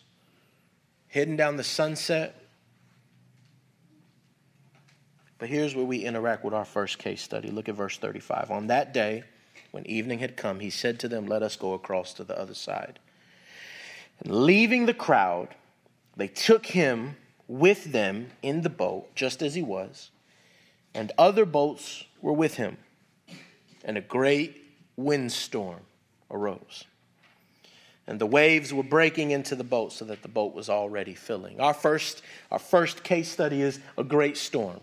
heading 1.08 1.36
down 1.36 1.56
the 1.56 1.64
sunset. 1.64 2.47
But 5.38 5.48
here's 5.48 5.74
where 5.74 5.84
we 5.84 5.98
interact 5.98 6.44
with 6.44 6.54
our 6.54 6.64
first 6.64 6.98
case 6.98 7.22
study. 7.22 7.50
Look 7.50 7.68
at 7.68 7.76
verse 7.76 7.96
35. 7.96 8.50
On 8.50 8.66
that 8.66 8.92
day, 8.92 9.22
when 9.70 9.86
evening 9.86 10.18
had 10.18 10.36
come, 10.36 10.60
he 10.60 10.70
said 10.70 10.98
to 11.00 11.08
them, 11.08 11.26
Let 11.26 11.42
us 11.42 11.56
go 11.56 11.74
across 11.74 12.12
to 12.14 12.24
the 12.24 12.38
other 12.38 12.54
side. 12.54 12.98
And 14.20 14.44
leaving 14.44 14.86
the 14.86 14.94
crowd, 14.94 15.48
they 16.16 16.28
took 16.28 16.66
him 16.66 17.16
with 17.46 17.92
them 17.92 18.30
in 18.42 18.62
the 18.62 18.70
boat, 18.70 19.14
just 19.14 19.40
as 19.42 19.54
he 19.54 19.62
was, 19.62 20.10
and 20.94 21.12
other 21.16 21.44
boats 21.44 22.04
were 22.20 22.32
with 22.32 22.54
him. 22.54 22.76
And 23.84 23.96
a 23.96 24.02
great 24.02 24.56
windstorm 24.96 25.80
arose. 26.30 26.84
And 28.06 28.18
the 28.18 28.26
waves 28.26 28.72
were 28.72 28.82
breaking 28.82 29.30
into 29.30 29.54
the 29.54 29.64
boat 29.64 29.92
so 29.92 30.04
that 30.06 30.22
the 30.22 30.28
boat 30.28 30.54
was 30.54 30.68
already 30.68 31.14
filling. 31.14 31.60
Our 31.60 31.74
first, 31.74 32.22
our 32.50 32.58
first 32.58 33.04
case 33.04 33.30
study 33.30 33.62
is 33.62 33.80
a 33.96 34.04
great 34.04 34.36
storm. 34.36 34.80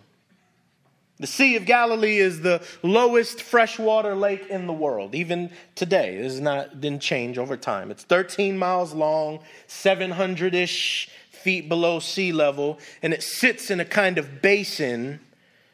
The 1.18 1.28
Sea 1.28 1.56
of 1.56 1.66
Galilee 1.66 2.18
is 2.18 2.42
the 2.42 2.62
lowest 2.84 3.42
freshwater 3.42 4.16
lake 4.16 4.48
in 4.50 4.68
the 4.68 4.74
world, 4.74 5.16
even 5.16 5.50
today. 5.74 6.18
This 6.18 6.34
is 6.34 6.42
not 6.42 6.82
didn't 6.82 7.02
change 7.02 7.38
over 7.38 7.56
time. 7.56 7.90
It's 7.90 8.04
13 8.04 8.58
miles 8.58 8.94
long, 8.94 9.40
700-ish 9.70 11.10
feet 11.32 11.70
below 11.70 12.00
sea 12.00 12.34
level, 12.34 12.80
and 13.02 13.14
it 13.14 13.24
sits 13.24 13.72
in 13.72 13.80
a 13.80 13.86
kind 13.86 14.18
of 14.18 14.42
basin 14.42 15.22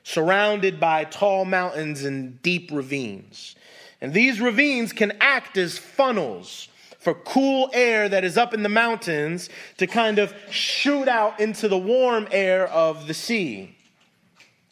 surrounded 0.04 0.80
by 0.80 1.06
tall 1.06 1.46
mountains 1.46 2.04
and 2.04 2.40
deep 2.44 2.70
ravines. 2.72 3.56
And 4.00 4.14
these 4.14 4.40
ravines 4.40 4.94
can 4.94 5.14
act 5.22 5.58
as 5.58 5.78
funnels 5.80 6.68
for 7.00 7.16
cool 7.16 7.72
air 7.74 8.08
that 8.08 8.24
is 8.24 8.38
up 8.38 8.54
in 8.54 8.62
the 8.62 8.70
mountains 8.70 9.50
to 9.78 9.88
kind 9.88 10.20
of 10.20 10.36
shoot 10.52 11.08
out 11.08 11.40
into 11.40 11.68
the 11.68 11.78
warm 11.80 12.28
air 12.32 12.68
of 12.68 13.08
the 13.08 13.14
sea 13.16 13.76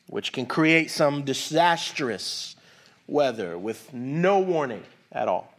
which 0.09 0.33
can 0.33 0.45
create 0.45 0.89
some 0.89 1.23
disastrous 1.23 2.55
weather 3.07 3.57
with 3.57 3.93
no 3.93 4.39
warning 4.39 4.83
at 5.11 5.27
all. 5.27 5.53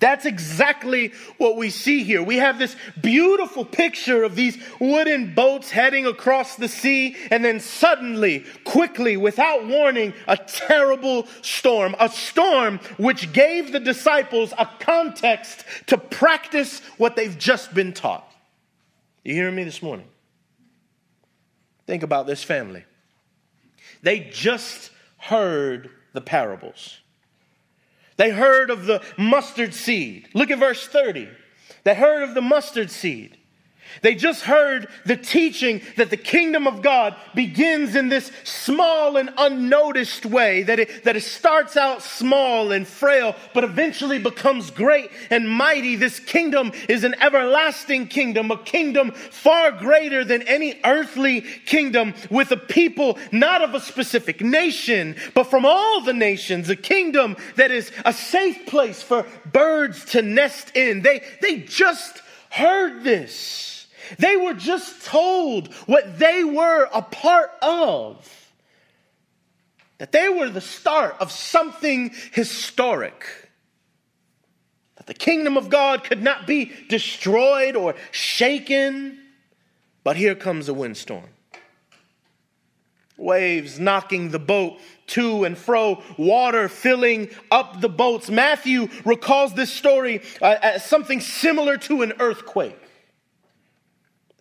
That's 0.00 0.24
exactly 0.24 1.12
what 1.36 1.56
we 1.56 1.68
see 1.70 2.04
here. 2.04 2.22
We 2.22 2.36
have 2.36 2.58
this 2.58 2.74
beautiful 3.00 3.64
picture 3.64 4.24
of 4.24 4.34
these 4.34 4.58
wooden 4.80 5.34
boats 5.34 5.70
heading 5.70 6.06
across 6.06 6.56
the 6.56 6.68
sea, 6.68 7.16
and 7.30 7.44
then 7.44 7.60
suddenly, 7.60 8.44
quickly, 8.64 9.16
without 9.16 9.66
warning, 9.66 10.14
a 10.26 10.38
terrible 10.38 11.26
storm. 11.42 11.94
A 12.00 12.08
storm 12.08 12.80
which 12.96 13.32
gave 13.32 13.72
the 13.72 13.80
disciples 13.80 14.54
a 14.58 14.66
context 14.80 15.64
to 15.86 15.98
practice 15.98 16.80
what 16.96 17.14
they've 17.14 17.38
just 17.38 17.74
been 17.74 17.92
taught. 17.92 18.28
You 19.22 19.34
hearing 19.34 19.54
me 19.54 19.64
this 19.64 19.82
morning? 19.82 20.06
Think 21.86 22.02
about 22.02 22.26
this 22.26 22.42
family. 22.42 22.84
They 24.04 24.20
just 24.20 24.90
heard 25.16 25.90
the 26.12 26.20
parables. 26.20 26.98
They 28.16 28.30
heard 28.30 28.70
of 28.70 28.86
the 28.86 29.02
mustard 29.18 29.74
seed. 29.74 30.28
Look 30.34 30.50
at 30.50 30.58
verse 30.58 30.86
30. 30.86 31.28
They 31.82 31.94
heard 31.94 32.22
of 32.22 32.34
the 32.34 32.42
mustard 32.42 32.90
seed. 32.90 33.38
They 34.02 34.14
just 34.14 34.42
heard 34.42 34.88
the 35.04 35.16
teaching 35.16 35.82
that 35.96 36.10
the 36.10 36.16
kingdom 36.16 36.66
of 36.66 36.82
God 36.82 37.16
begins 37.34 37.96
in 37.96 38.08
this 38.08 38.30
small 38.44 39.16
and 39.16 39.30
unnoticed 39.36 40.26
way, 40.26 40.62
that 40.64 40.78
it, 40.78 41.04
that 41.04 41.16
it 41.16 41.22
starts 41.22 41.76
out 41.76 42.02
small 42.02 42.72
and 42.72 42.86
frail, 42.86 43.34
but 43.52 43.64
eventually 43.64 44.18
becomes 44.18 44.70
great 44.70 45.10
and 45.30 45.48
mighty. 45.48 45.96
This 45.96 46.20
kingdom 46.20 46.72
is 46.88 47.04
an 47.04 47.14
everlasting 47.20 48.08
kingdom, 48.08 48.50
a 48.50 48.58
kingdom 48.58 49.12
far 49.12 49.72
greater 49.72 50.24
than 50.24 50.42
any 50.42 50.80
earthly 50.84 51.40
kingdom, 51.40 52.14
with 52.30 52.50
a 52.50 52.56
people 52.56 53.18
not 53.32 53.62
of 53.62 53.74
a 53.74 53.80
specific 53.80 54.40
nation, 54.40 55.16
but 55.34 55.44
from 55.44 55.64
all 55.64 56.00
the 56.00 56.12
nations, 56.12 56.68
a 56.70 56.76
kingdom 56.76 57.36
that 57.56 57.70
is 57.70 57.90
a 58.04 58.12
safe 58.12 58.66
place 58.66 59.02
for 59.02 59.26
birds 59.52 60.04
to 60.06 60.22
nest 60.22 60.74
in. 60.76 61.02
They, 61.02 61.22
they 61.40 61.60
just 61.60 62.22
heard 62.50 63.04
this. 63.04 63.73
They 64.18 64.36
were 64.36 64.54
just 64.54 65.04
told 65.04 65.72
what 65.86 66.18
they 66.18 66.44
were 66.44 66.88
a 66.92 67.02
part 67.02 67.50
of. 67.62 68.30
That 69.98 70.12
they 70.12 70.28
were 70.28 70.48
the 70.48 70.60
start 70.60 71.16
of 71.20 71.30
something 71.30 72.12
historic. 72.32 73.24
That 74.96 75.06
the 75.06 75.14
kingdom 75.14 75.56
of 75.56 75.70
God 75.70 76.04
could 76.04 76.22
not 76.22 76.46
be 76.46 76.72
destroyed 76.88 77.76
or 77.76 77.94
shaken. 78.10 79.20
But 80.02 80.16
here 80.16 80.34
comes 80.34 80.68
a 80.68 80.74
windstorm. 80.74 81.28
Waves 83.16 83.78
knocking 83.78 84.30
the 84.30 84.40
boat 84.40 84.78
to 85.06 85.44
and 85.44 85.56
fro, 85.56 86.02
water 86.16 86.68
filling 86.68 87.30
up 87.50 87.80
the 87.80 87.88
boats. 87.88 88.28
Matthew 88.28 88.88
recalls 89.04 89.54
this 89.54 89.72
story 89.72 90.20
uh, 90.42 90.56
as 90.60 90.84
something 90.84 91.20
similar 91.20 91.76
to 91.78 92.02
an 92.02 92.14
earthquake. 92.18 92.78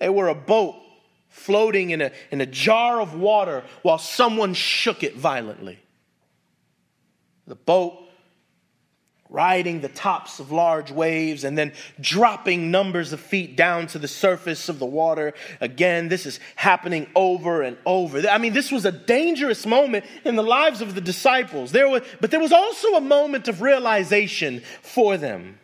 They 0.03 0.09
were 0.09 0.27
a 0.27 0.35
boat 0.35 0.75
floating 1.29 1.91
in 1.91 2.01
a, 2.01 2.11
in 2.29 2.41
a 2.41 2.45
jar 2.45 2.99
of 2.99 3.13
water 3.13 3.63
while 3.83 3.97
someone 3.97 4.53
shook 4.53 5.01
it 5.01 5.15
violently. 5.15 5.79
The 7.47 7.55
boat 7.55 7.97
riding 9.29 9.79
the 9.79 9.87
tops 9.87 10.41
of 10.41 10.51
large 10.51 10.91
waves 10.91 11.45
and 11.45 11.57
then 11.57 11.71
dropping 12.01 12.69
numbers 12.69 13.13
of 13.13 13.21
feet 13.21 13.55
down 13.55 13.87
to 13.87 13.97
the 13.97 14.09
surface 14.09 14.67
of 14.67 14.77
the 14.77 14.85
water. 14.85 15.33
Again, 15.61 16.09
this 16.09 16.25
is 16.25 16.41
happening 16.57 17.07
over 17.15 17.61
and 17.61 17.77
over. 17.85 18.27
I 18.27 18.39
mean, 18.39 18.51
this 18.51 18.73
was 18.73 18.83
a 18.83 18.91
dangerous 18.91 19.65
moment 19.65 20.03
in 20.25 20.35
the 20.35 20.43
lives 20.43 20.81
of 20.81 20.95
the 20.95 21.01
disciples. 21.01 21.71
There 21.71 21.87
was, 21.87 22.01
but 22.19 22.29
there 22.29 22.41
was 22.41 22.51
also 22.51 22.95
a 22.95 23.01
moment 23.01 23.47
of 23.47 23.61
realization 23.61 24.63
for 24.81 25.15
them 25.15 25.59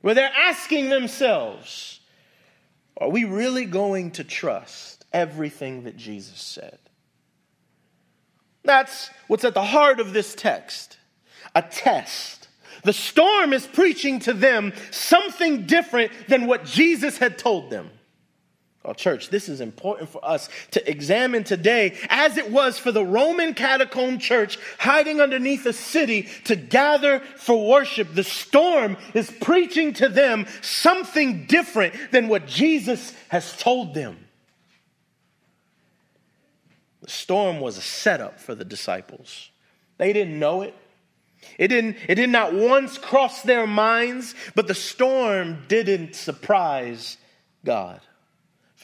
where 0.00 0.14
they're 0.14 0.32
asking 0.34 0.88
themselves, 0.88 1.93
are 2.96 3.08
we 3.08 3.24
really 3.24 3.64
going 3.64 4.12
to 4.12 4.24
trust 4.24 5.04
everything 5.12 5.84
that 5.84 5.96
Jesus 5.96 6.40
said? 6.40 6.78
That's 8.64 9.10
what's 9.26 9.44
at 9.44 9.54
the 9.54 9.64
heart 9.64 10.00
of 10.00 10.12
this 10.12 10.34
text 10.34 10.98
a 11.54 11.62
test. 11.62 12.48
The 12.82 12.92
storm 12.92 13.52
is 13.52 13.66
preaching 13.66 14.18
to 14.20 14.32
them 14.32 14.72
something 14.90 15.66
different 15.66 16.10
than 16.28 16.46
what 16.46 16.64
Jesus 16.64 17.18
had 17.18 17.38
told 17.38 17.70
them. 17.70 17.90
Oh, 18.86 18.92
church, 18.92 19.30
this 19.30 19.48
is 19.48 19.62
important 19.62 20.10
for 20.10 20.22
us 20.22 20.50
to 20.72 20.90
examine 20.90 21.42
today, 21.42 21.96
as 22.10 22.36
it 22.36 22.50
was 22.50 22.78
for 22.78 22.92
the 22.92 23.04
Roman 23.04 23.54
catacomb 23.54 24.18
church 24.18 24.58
hiding 24.78 25.22
underneath 25.22 25.64
a 25.64 25.72
city 25.72 26.28
to 26.44 26.54
gather 26.54 27.20
for 27.38 27.66
worship. 27.66 28.14
The 28.14 28.24
storm 28.24 28.98
is 29.14 29.30
preaching 29.40 29.94
to 29.94 30.08
them 30.10 30.46
something 30.60 31.46
different 31.46 31.94
than 32.12 32.28
what 32.28 32.46
Jesus 32.46 33.14
has 33.28 33.56
told 33.56 33.94
them. 33.94 34.18
The 37.00 37.10
storm 37.10 37.60
was 37.60 37.78
a 37.78 37.82
setup 37.82 38.38
for 38.38 38.54
the 38.54 38.66
disciples. 38.66 39.50
They 39.96 40.12
didn't 40.12 40.38
know 40.38 40.60
it. 40.60 40.74
It 41.58 41.68
didn't, 41.68 41.96
it 42.06 42.16
did 42.16 42.30
not 42.30 42.52
once 42.52 42.98
cross 42.98 43.42
their 43.42 43.66
minds, 43.66 44.34
but 44.54 44.66
the 44.66 44.74
storm 44.74 45.64
didn't 45.68 46.14
surprise 46.14 47.16
God. 47.64 48.00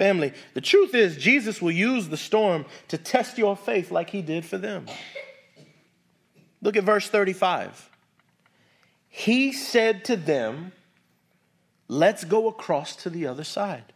Family, 0.00 0.32
the 0.54 0.62
truth 0.62 0.94
is, 0.94 1.18
Jesus 1.18 1.60
will 1.60 1.70
use 1.70 2.08
the 2.08 2.16
storm 2.16 2.64
to 2.88 2.96
test 2.96 3.36
your 3.36 3.54
faith 3.54 3.90
like 3.90 4.08
he 4.08 4.22
did 4.22 4.46
for 4.46 4.56
them. 4.56 4.86
Look 6.62 6.78
at 6.78 6.84
verse 6.84 7.06
35. 7.06 7.90
He 9.10 9.52
said 9.52 10.06
to 10.06 10.16
them, 10.16 10.72
Let's 11.86 12.24
go 12.24 12.48
across 12.48 12.96
to 12.96 13.10
the 13.10 13.26
other 13.26 13.44
side. 13.44 13.92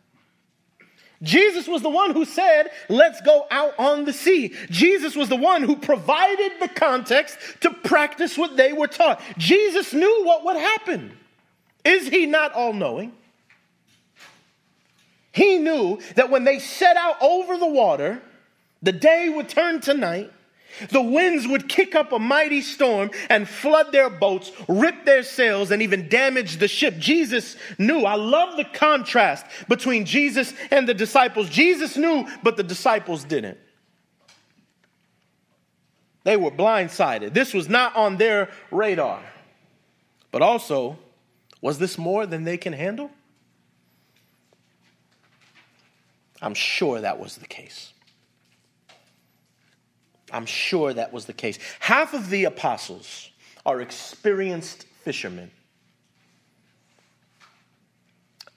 Jesus 1.22 1.66
was 1.66 1.80
the 1.80 1.88
one 1.88 2.10
who 2.10 2.26
said, 2.26 2.68
Let's 2.90 3.22
go 3.22 3.46
out 3.50 3.72
on 3.78 4.04
the 4.04 4.12
sea. 4.12 4.52
Jesus 4.68 5.16
was 5.16 5.30
the 5.30 5.36
one 5.36 5.62
who 5.62 5.74
provided 5.74 6.52
the 6.60 6.68
context 6.68 7.38
to 7.62 7.70
practice 7.70 8.36
what 8.36 8.58
they 8.58 8.74
were 8.74 8.88
taught. 8.88 9.22
Jesus 9.38 9.94
knew 9.94 10.26
what 10.26 10.44
would 10.44 10.56
happen. 10.56 11.16
Is 11.82 12.08
he 12.08 12.26
not 12.26 12.52
all 12.52 12.74
knowing? 12.74 13.14
He 15.34 15.58
knew 15.58 15.98
that 16.14 16.30
when 16.30 16.44
they 16.44 16.60
set 16.60 16.96
out 16.96 17.16
over 17.20 17.56
the 17.56 17.66
water, 17.66 18.22
the 18.82 18.92
day 18.92 19.28
would 19.28 19.48
turn 19.48 19.80
to 19.80 19.92
night. 19.92 20.32
The 20.90 21.02
winds 21.02 21.46
would 21.48 21.68
kick 21.68 21.96
up 21.96 22.12
a 22.12 22.20
mighty 22.20 22.60
storm 22.62 23.10
and 23.28 23.48
flood 23.48 23.90
their 23.90 24.08
boats, 24.08 24.52
rip 24.68 25.04
their 25.04 25.24
sails, 25.24 25.72
and 25.72 25.82
even 25.82 26.08
damage 26.08 26.58
the 26.58 26.68
ship. 26.68 26.98
Jesus 26.98 27.56
knew. 27.78 28.04
I 28.04 28.14
love 28.14 28.56
the 28.56 28.64
contrast 28.64 29.44
between 29.68 30.04
Jesus 30.04 30.54
and 30.70 30.88
the 30.88 30.94
disciples. 30.94 31.48
Jesus 31.48 31.96
knew, 31.96 32.28
but 32.44 32.56
the 32.56 32.62
disciples 32.62 33.24
didn't. 33.24 33.58
They 36.22 36.36
were 36.36 36.52
blindsided. 36.52 37.34
This 37.34 37.52
was 37.52 37.68
not 37.68 37.96
on 37.96 38.18
their 38.18 38.50
radar. 38.70 39.20
But 40.30 40.42
also, 40.42 40.96
was 41.60 41.78
this 41.80 41.98
more 41.98 42.24
than 42.24 42.44
they 42.44 42.56
can 42.56 42.72
handle? 42.72 43.10
I'm 46.44 46.52
sure 46.52 47.00
that 47.00 47.18
was 47.18 47.37
the 47.37 47.46
case. 47.46 47.94
I'm 50.30 50.44
sure 50.44 50.92
that 50.92 51.11
was 51.11 51.24
the 51.24 51.33
case. 51.33 51.59
Half 51.80 52.12
of 52.12 52.28
the 52.28 52.44
apostles 52.44 53.30
are 53.64 53.80
experienced 53.80 54.85
fishermen. 55.04 55.50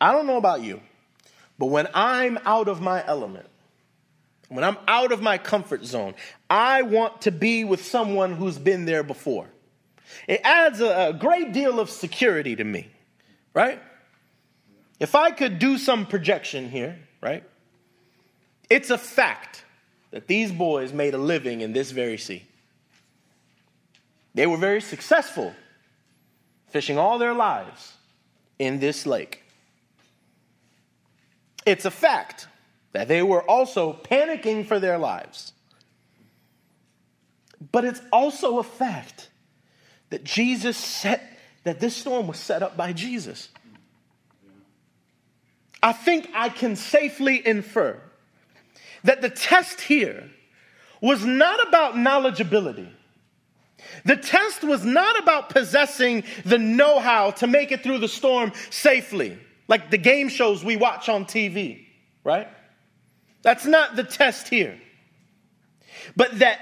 I 0.02 0.12
don't 0.12 0.28
know 0.28 0.36
about 0.36 0.62
you, 0.62 0.82
but 1.58 1.67
when 1.67 1.88
I'm 1.93 2.38
out 2.45 2.67
of 2.67 2.82
my 2.82 3.06
element, 3.08 3.47
when 4.50 4.65
I'm 4.65 4.78
out 4.86 5.13
of 5.13 5.21
my 5.21 5.38
comfort 5.38 5.86
zone, 5.86 6.13
I 6.50 6.82
want 6.82 7.21
to 7.21 7.32
be 7.32 7.63
with 7.63 7.86
someone 7.86 8.34
who's 8.34 8.58
been 8.58 8.84
there 8.84 9.04
before. 9.04 9.47
it 10.28 10.41
adds 10.43 10.82
a, 10.82 11.15
great 11.17 11.54
deal 11.54 11.80
of 11.80 11.89
security 11.89 12.54
to 12.58 12.63
me, 12.65 12.89
right? 13.54 13.82
If 15.00 15.15
I 15.15 15.32
could 15.32 15.58
do 15.58 15.78
some 15.78 16.06
projection 16.06 16.69
here, 16.69 17.00
right? 17.21 17.45
It's 18.69 18.89
a 18.89 18.97
fact 18.97 19.63
that 20.12 20.27
these 20.27 20.51
boys 20.51 20.93
made 20.93 21.13
a 21.13 21.17
living 21.17 21.62
in 21.62 21.73
this 21.73 21.91
very 21.91 22.17
sea. 22.17 22.45
They 24.34 24.45
were 24.47 24.58
very 24.58 24.82
successful 24.82 25.53
fishing 26.69 26.97
all 26.97 27.17
their 27.17 27.34
lives 27.34 27.93
in 28.60 28.80
this 28.80 29.06
lake. 29.06 29.43
It's 31.65 31.86
a 31.86 31.91
fact 31.91 32.47
that 32.93 33.08
they 33.08 33.21
were 33.21 33.41
also 33.41 33.93
panicking 33.93 34.65
for 34.65 34.80
their 34.80 34.97
lives. 34.97 35.53
But 37.71 37.86
it's 37.86 38.01
also 38.12 38.60
a 38.60 38.63
fact 38.63 39.30
that 40.10 40.23
Jesus 40.23 40.77
set 40.77 41.38
that 41.63 41.80
this 41.80 41.95
storm 41.95 42.27
was 42.27 42.38
set 42.38 42.63
up 42.63 42.77
by 42.77 42.93
Jesus. 42.93 43.49
I 45.84 45.91
think 45.91 46.30
I 46.34 46.49
can 46.49 46.75
safely 46.75 47.45
infer 47.45 47.99
that 49.08 49.22
the 49.22 49.30
test 49.30 49.80
here 49.80 50.30
was 51.02 51.24
not 51.24 51.65
about 51.65 51.93
knowledgeability. 51.96 52.89
The 54.04 54.17
test 54.17 54.65
was 54.65 54.84
not 54.84 55.17
about 55.17 55.50
possessing 55.50 56.26
the 56.43 56.58
know 56.58 57.00
how 57.00 57.32
to 57.32 57.48
make 57.48 57.72
it 57.72 57.84
through 57.84 58.00
the 58.00 58.10
storm 58.10 58.52
safely, 58.70 59.39
like 59.70 59.91
the 59.91 59.98
game 59.98 60.28
shows 60.28 60.62
we 60.62 60.76
watch 60.76 61.08
on 61.08 61.24
TV, 61.24 61.86
right? 62.26 62.50
That's 63.43 63.65
not 63.65 63.96
the 63.96 64.04
test 64.04 64.50
here. 64.50 64.78
But 66.17 66.39
that 66.39 66.60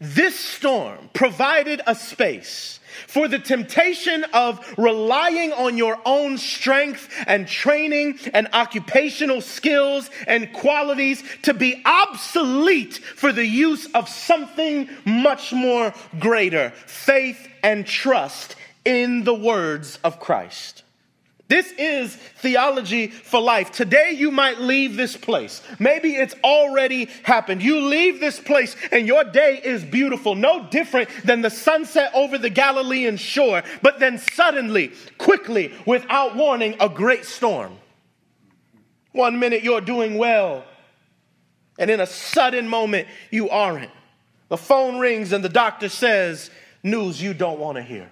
this 0.00 0.38
storm 0.38 1.08
provided 1.14 1.80
a 1.86 1.94
space 1.94 2.80
for 3.06 3.28
the 3.28 3.38
temptation 3.38 4.24
of 4.32 4.60
relying 4.78 5.52
on 5.52 5.76
your 5.76 5.98
own 6.04 6.38
strength 6.38 7.08
and 7.26 7.46
training 7.46 8.18
and 8.32 8.48
occupational 8.52 9.40
skills 9.40 10.10
and 10.26 10.52
qualities 10.52 11.22
to 11.42 11.54
be 11.54 11.82
obsolete 11.84 12.94
for 12.94 13.32
the 13.32 13.46
use 13.46 13.86
of 13.94 14.08
something 14.08 14.88
much 15.04 15.52
more 15.52 15.92
greater 16.18 16.70
faith 16.86 17.48
and 17.62 17.86
trust 17.86 18.56
in 18.84 19.24
the 19.24 19.34
words 19.34 19.98
of 20.04 20.20
Christ. 20.20 20.82
This 21.48 21.72
is 21.78 22.16
theology 22.16 23.06
for 23.06 23.40
life. 23.40 23.70
Today 23.70 24.10
you 24.10 24.32
might 24.32 24.60
leave 24.60 24.96
this 24.96 25.16
place. 25.16 25.62
Maybe 25.78 26.16
it's 26.16 26.34
already 26.42 27.08
happened. 27.22 27.62
You 27.62 27.82
leave 27.82 28.18
this 28.18 28.40
place 28.40 28.74
and 28.90 29.06
your 29.06 29.22
day 29.22 29.60
is 29.62 29.84
beautiful, 29.84 30.34
no 30.34 30.66
different 30.70 31.08
than 31.24 31.42
the 31.42 31.50
sunset 31.50 32.10
over 32.14 32.36
the 32.36 32.50
Galilean 32.50 33.16
shore. 33.16 33.62
But 33.80 34.00
then 34.00 34.18
suddenly, 34.18 34.92
quickly, 35.18 35.72
without 35.86 36.34
warning, 36.34 36.74
a 36.80 36.88
great 36.88 37.24
storm. 37.24 37.78
One 39.12 39.38
minute 39.38 39.62
you're 39.62 39.80
doing 39.80 40.18
well, 40.18 40.64
and 41.78 41.90
in 41.90 42.00
a 42.00 42.06
sudden 42.06 42.68
moment 42.68 43.08
you 43.30 43.48
aren't. 43.48 43.90
The 44.48 44.56
phone 44.56 44.98
rings 44.98 45.32
and 45.32 45.44
the 45.44 45.48
doctor 45.48 45.88
says, 45.88 46.50
News 46.82 47.22
you 47.22 47.34
don't 47.34 47.58
want 47.58 47.76
to 47.76 47.82
hear. 47.82 48.10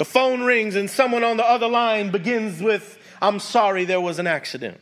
The 0.00 0.06
phone 0.06 0.44
rings 0.44 0.76
and 0.76 0.88
someone 0.88 1.22
on 1.24 1.36
the 1.36 1.44
other 1.44 1.68
line 1.68 2.10
begins 2.10 2.62
with, 2.62 2.98
I'm 3.20 3.38
sorry 3.38 3.84
there 3.84 4.00
was 4.00 4.18
an 4.18 4.26
accident. 4.26 4.80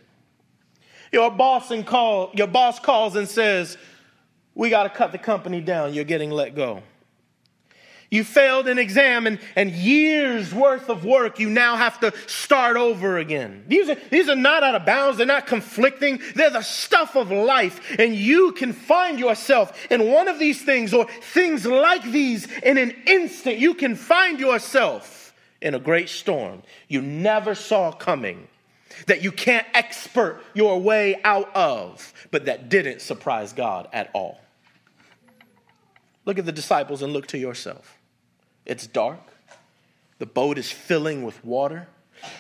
Your 1.10 1.28
boss 1.28 1.72
and 1.72 1.84
call, 1.84 2.30
your 2.34 2.46
boss 2.46 2.78
calls 2.78 3.16
and 3.16 3.28
says, 3.28 3.76
We 4.54 4.70
got 4.70 4.84
to 4.84 4.90
cut 4.90 5.10
the 5.10 5.18
company 5.18 5.60
down. 5.60 5.92
You're 5.92 6.04
getting 6.04 6.30
let 6.30 6.54
go. 6.54 6.84
You 8.10 8.24
failed 8.24 8.68
an 8.68 8.78
exam 8.78 9.26
and, 9.26 9.38
and 9.54 9.70
years 9.70 10.54
worth 10.54 10.88
of 10.88 11.04
work, 11.04 11.38
you 11.38 11.50
now 11.50 11.76
have 11.76 12.00
to 12.00 12.14
start 12.26 12.78
over 12.78 13.18
again. 13.18 13.64
These 13.68 13.90
are, 13.90 13.96
these 14.10 14.30
are 14.30 14.36
not 14.36 14.62
out 14.62 14.74
of 14.74 14.86
bounds, 14.86 15.18
they're 15.18 15.26
not 15.26 15.46
conflicting, 15.46 16.20
they're 16.34 16.48
the 16.48 16.62
stuff 16.62 17.16
of 17.16 17.30
life. 17.30 17.80
And 17.98 18.14
you 18.14 18.52
can 18.52 18.72
find 18.72 19.20
yourself 19.20 19.76
in 19.90 20.10
one 20.10 20.26
of 20.26 20.38
these 20.38 20.62
things 20.62 20.94
or 20.94 21.06
things 21.06 21.66
like 21.66 22.02
these 22.04 22.50
in 22.60 22.78
an 22.78 22.94
instant. 23.06 23.58
You 23.58 23.74
can 23.74 23.94
find 23.94 24.40
yourself 24.40 25.34
in 25.60 25.74
a 25.74 25.78
great 25.78 26.08
storm 26.08 26.62
you 26.88 27.02
never 27.02 27.54
saw 27.54 27.92
coming, 27.92 28.48
that 29.06 29.22
you 29.22 29.30
can't 29.30 29.66
expert 29.74 30.42
your 30.54 30.80
way 30.80 31.20
out 31.24 31.54
of, 31.54 32.14
but 32.30 32.46
that 32.46 32.70
didn't 32.70 33.02
surprise 33.02 33.52
God 33.52 33.86
at 33.92 34.10
all. 34.14 34.40
Look 36.24 36.38
at 36.38 36.46
the 36.46 36.52
disciples 36.52 37.02
and 37.02 37.12
look 37.12 37.26
to 37.28 37.38
yourself. 37.38 37.97
It's 38.68 38.86
dark. 38.86 39.20
The 40.18 40.26
boat 40.26 40.58
is 40.58 40.70
filling 40.70 41.24
with 41.24 41.44
water. 41.44 41.88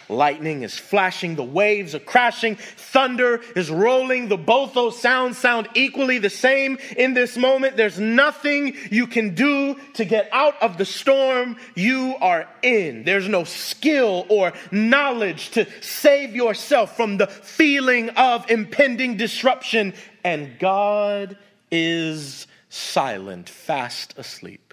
Lightning 0.08 0.62
is 0.62 0.76
flashing, 0.76 1.36
the 1.36 1.44
waves 1.44 1.94
are 1.94 2.00
crashing, 2.00 2.56
thunder 2.56 3.40
is 3.54 3.70
rolling. 3.70 4.28
The 4.28 4.36
both 4.36 4.74
those 4.74 5.00
sounds 5.00 5.38
sound 5.38 5.68
equally 5.74 6.18
the 6.18 6.30
same 6.30 6.78
in 6.96 7.14
this 7.14 7.36
moment. 7.36 7.76
There's 7.76 8.00
nothing 8.00 8.74
you 8.90 9.06
can 9.06 9.34
do 9.34 9.76
to 9.94 10.04
get 10.04 10.28
out 10.32 10.60
of 10.60 10.78
the 10.78 10.84
storm 10.84 11.56
you 11.76 12.16
are 12.20 12.48
in. 12.62 13.04
There's 13.04 13.28
no 13.28 13.44
skill 13.44 14.26
or 14.28 14.52
knowledge 14.72 15.50
to 15.50 15.66
save 15.80 16.34
yourself 16.34 16.96
from 16.96 17.18
the 17.18 17.28
feeling 17.28 18.10
of 18.10 18.50
impending 18.50 19.16
disruption, 19.16 19.94
and 20.24 20.58
God 20.58 21.36
is 21.70 22.46
silent, 22.68 23.48
fast 23.48 24.18
asleep. 24.18 24.67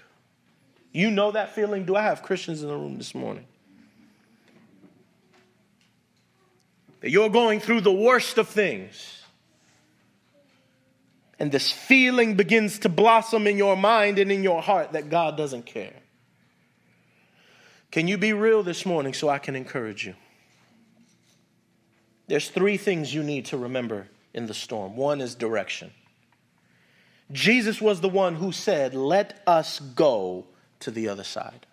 You 0.96 1.10
know 1.10 1.30
that 1.32 1.54
feeling? 1.54 1.84
Do 1.84 1.94
I 1.94 2.00
have 2.00 2.22
Christians 2.22 2.62
in 2.62 2.68
the 2.68 2.74
room 2.74 2.96
this 2.96 3.14
morning? 3.14 3.44
That 7.00 7.10
you're 7.10 7.28
going 7.28 7.60
through 7.60 7.82
the 7.82 7.92
worst 7.92 8.38
of 8.38 8.48
things. 8.48 9.22
And 11.38 11.52
this 11.52 11.70
feeling 11.70 12.34
begins 12.34 12.78
to 12.78 12.88
blossom 12.88 13.46
in 13.46 13.58
your 13.58 13.76
mind 13.76 14.18
and 14.18 14.32
in 14.32 14.42
your 14.42 14.62
heart 14.62 14.92
that 14.92 15.10
God 15.10 15.36
doesn't 15.36 15.66
care. 15.66 15.92
Can 17.90 18.08
you 18.08 18.16
be 18.16 18.32
real 18.32 18.62
this 18.62 18.86
morning 18.86 19.12
so 19.12 19.28
I 19.28 19.36
can 19.38 19.54
encourage 19.54 20.06
you? 20.06 20.14
There's 22.26 22.48
three 22.48 22.78
things 22.78 23.12
you 23.12 23.22
need 23.22 23.44
to 23.46 23.58
remember 23.58 24.08
in 24.32 24.46
the 24.46 24.54
storm. 24.54 24.96
One 24.96 25.20
is 25.20 25.34
direction. 25.34 25.90
Jesus 27.32 27.82
was 27.82 28.00
the 28.00 28.08
one 28.08 28.36
who 28.36 28.50
said, 28.50 28.94
Let 28.94 29.42
us 29.46 29.78
go 29.78 30.46
to 30.80 30.90
the 30.90 31.08
other 31.08 31.24
side. 31.24 31.66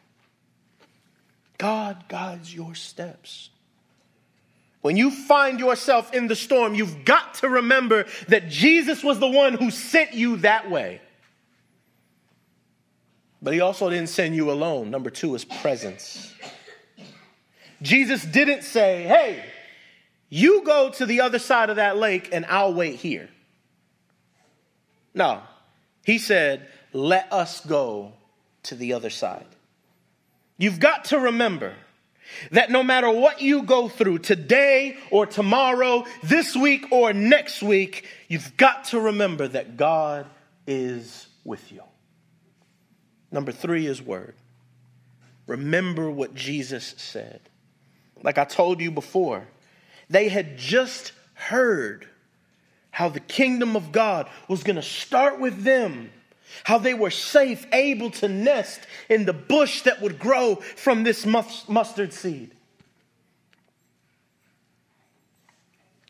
God 1.57 2.05
guides 2.07 2.53
your 2.53 2.75
steps. 2.75 3.49
When 4.81 4.97
you 4.97 5.11
find 5.11 5.59
yourself 5.59 6.13
in 6.13 6.27
the 6.27 6.35
storm, 6.35 6.75
you've 6.75 7.05
got 7.05 7.35
to 7.35 7.47
remember 7.47 8.05
that 8.27 8.49
Jesus 8.49 9.03
was 9.03 9.19
the 9.19 9.29
one 9.29 9.53
who 9.53 9.71
sent 9.71 10.13
you 10.13 10.37
that 10.37 10.69
way. 10.69 10.99
But 13.41 13.53
he 13.53 13.61
also 13.61 13.89
didn't 13.89 14.09
send 14.09 14.35
you 14.35 14.51
alone. 14.51 14.91
Number 14.91 15.09
two 15.09 15.35
is 15.35 15.45
presence. 15.45 16.33
Jesus 17.81 18.25
didn't 18.25 18.63
say, 18.63 19.03
hey, 19.03 19.43
you 20.29 20.63
go 20.65 20.89
to 20.91 21.05
the 21.05 21.21
other 21.21 21.39
side 21.39 21.69
of 21.69 21.75
that 21.77 21.97
lake 21.97 22.29
and 22.31 22.45
I'll 22.45 22.73
wait 22.73 22.95
here. 22.95 23.29
No, 25.13 25.41
he 26.05 26.17
said, 26.17 26.67
let 26.91 27.31
us 27.31 27.63
go 27.65 28.13
to 28.63 28.75
the 28.75 28.93
other 28.93 29.09
side. 29.09 29.45
You've 30.57 30.79
got 30.79 31.05
to 31.05 31.19
remember 31.19 31.73
that 32.51 32.71
no 32.71 32.83
matter 32.83 33.09
what 33.09 33.41
you 33.41 33.63
go 33.63 33.87
through 33.89 34.19
today 34.19 34.97
or 35.11 35.25
tomorrow, 35.25 36.05
this 36.23 36.55
week 36.55 36.85
or 36.91 37.13
next 37.13 37.61
week, 37.61 38.07
you've 38.27 38.55
got 38.57 38.85
to 38.85 38.99
remember 38.99 39.47
that 39.47 39.77
God 39.77 40.25
is 40.65 41.27
with 41.43 41.71
you. 41.71 41.83
Number 43.31 43.51
three 43.51 43.87
is 43.87 44.01
word. 44.01 44.35
Remember 45.47 46.09
what 46.09 46.33
Jesus 46.33 46.93
said. 46.97 47.41
Like 48.21 48.37
I 48.37 48.45
told 48.45 48.79
you 48.79 48.91
before, 48.91 49.45
they 50.09 50.29
had 50.29 50.57
just 50.57 51.11
heard 51.33 52.07
how 52.91 53.09
the 53.09 53.19
kingdom 53.19 53.75
of 53.75 53.91
God 53.91 54.29
was 54.47 54.63
going 54.63 54.75
to 54.75 54.81
start 54.81 55.39
with 55.39 55.63
them 55.63 56.11
how 56.63 56.77
they 56.77 56.93
were 56.93 57.09
safe, 57.09 57.65
able 57.73 58.09
to 58.11 58.27
nest 58.27 58.81
in 59.09 59.25
the 59.25 59.33
bush 59.33 59.81
that 59.83 60.01
would 60.01 60.19
grow 60.19 60.55
from 60.55 61.03
this 61.03 61.25
mustard 61.25 62.13
seed. 62.13 62.51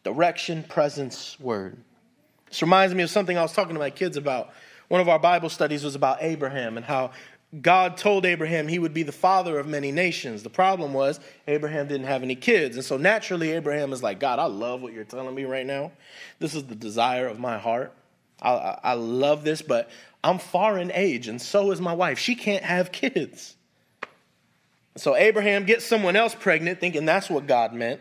Direction, 0.03 0.63
presence, 0.63 1.39
word. 1.39 1.77
This 2.49 2.61
reminds 2.61 2.93
me 2.93 3.03
of 3.03 3.09
something 3.09 3.37
I 3.37 3.41
was 3.41 3.53
talking 3.53 3.73
to 3.73 3.79
my 3.79 3.89
kids 3.89 4.17
about. 4.17 4.51
One 4.89 5.01
of 5.01 5.09
our 5.09 5.19
Bible 5.19 5.49
studies 5.49 5.83
was 5.83 5.95
about 5.95 6.17
Abraham 6.21 6.77
and 6.77 6.85
how 6.85 7.11
God 7.61 7.97
told 7.97 8.25
Abraham 8.25 8.67
he 8.67 8.79
would 8.79 8.93
be 8.93 9.03
the 9.03 9.11
father 9.11 9.59
of 9.59 9.67
many 9.67 9.91
nations. 9.91 10.41
The 10.41 10.49
problem 10.49 10.93
was 10.93 11.19
Abraham 11.47 11.87
didn't 11.87 12.07
have 12.07 12.23
any 12.23 12.35
kids. 12.35 12.75
And 12.75 12.83
so 12.83 12.97
naturally, 12.97 13.51
Abraham 13.51 13.93
is 13.93 14.01
like, 14.01 14.19
God, 14.19 14.39
I 14.39 14.45
love 14.45 14.81
what 14.81 14.93
you're 14.93 15.03
telling 15.03 15.35
me 15.35 15.45
right 15.45 15.65
now. 15.65 15.91
This 16.39 16.55
is 16.55 16.65
the 16.65 16.75
desire 16.75 17.27
of 17.27 17.39
my 17.39 17.59
heart. 17.59 17.93
I, 18.41 18.77
I, 18.83 18.93
love 18.93 19.43
this, 19.43 19.61
but 19.61 19.89
I'm 20.23 20.39
far 20.39 20.77
in 20.77 20.91
age, 20.93 21.27
and 21.27 21.41
so 21.41 21.71
is 21.71 21.81
my 21.81 21.93
wife. 21.93 22.17
She 22.17 22.35
can't 22.35 22.63
have 22.63 22.91
kids. 22.91 23.55
So 24.95 25.15
Abraham 25.15 25.65
gets 25.65 25.85
someone 25.85 26.15
else 26.15 26.35
pregnant, 26.35 26.79
thinking 26.79 27.05
that's 27.05 27.29
what 27.29 27.47
God 27.47 27.73
meant. 27.73 27.99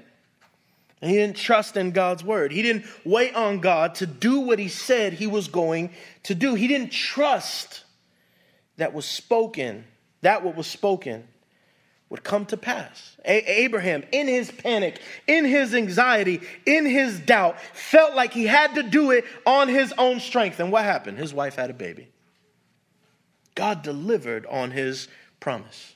And 1.01 1.11
he 1.11 1.17
didn't 1.17 1.37
trust 1.37 1.77
in 1.77 1.91
God's 1.91 2.23
word. 2.23 2.53
He 2.53 2.63
didn't 2.63 2.85
wait 3.05 3.35
on 3.35 3.59
God 3.59 3.97
to 3.97 4.07
do 4.07 4.41
what 4.41 4.61
he 4.61 4.69
said 4.69 5.15
he 5.15 5.27
was 5.27 5.49
going 5.49 5.91
to 6.25 6.35
do. 6.35 6.55
He 6.55 6.69
didn't 6.69 6.93
trust 6.93 7.83
that 8.77 8.95
was 8.95 9.05
spoken, 9.05 9.85
that 10.21 10.45
what 10.45 10.55
was 10.55 10.69
spoken 10.69 11.27
would 12.09 12.23
come 12.23 12.47
to 12.47 12.57
pass. 12.57 13.17
A- 13.25 13.63
Abraham, 13.63 14.05
in 14.13 14.29
his 14.29 14.51
panic, 14.51 15.01
in 15.27 15.45
his 15.45 15.75
anxiety, 15.75 16.43
in 16.67 16.87
his 16.87 17.19
doubt, 17.19 17.61
felt 17.73 18.15
like 18.15 18.33
he 18.33 18.47
had 18.47 18.75
to 18.77 18.85
do 18.85 19.11
it 19.11 19.25
on 19.45 19.67
his 19.67 19.93
own 19.99 20.21
strength. 20.21 20.61
And 20.61 20.71
what 20.71 20.85
happened? 20.85 21.19
His 21.19 21.35
wife 21.35 21.57
had 21.57 21.71
a 21.71 21.75
baby. 21.75 22.12
God 23.55 23.83
delivered 23.83 24.47
on 24.47 24.71
his 24.71 25.09
promise. 25.41 25.95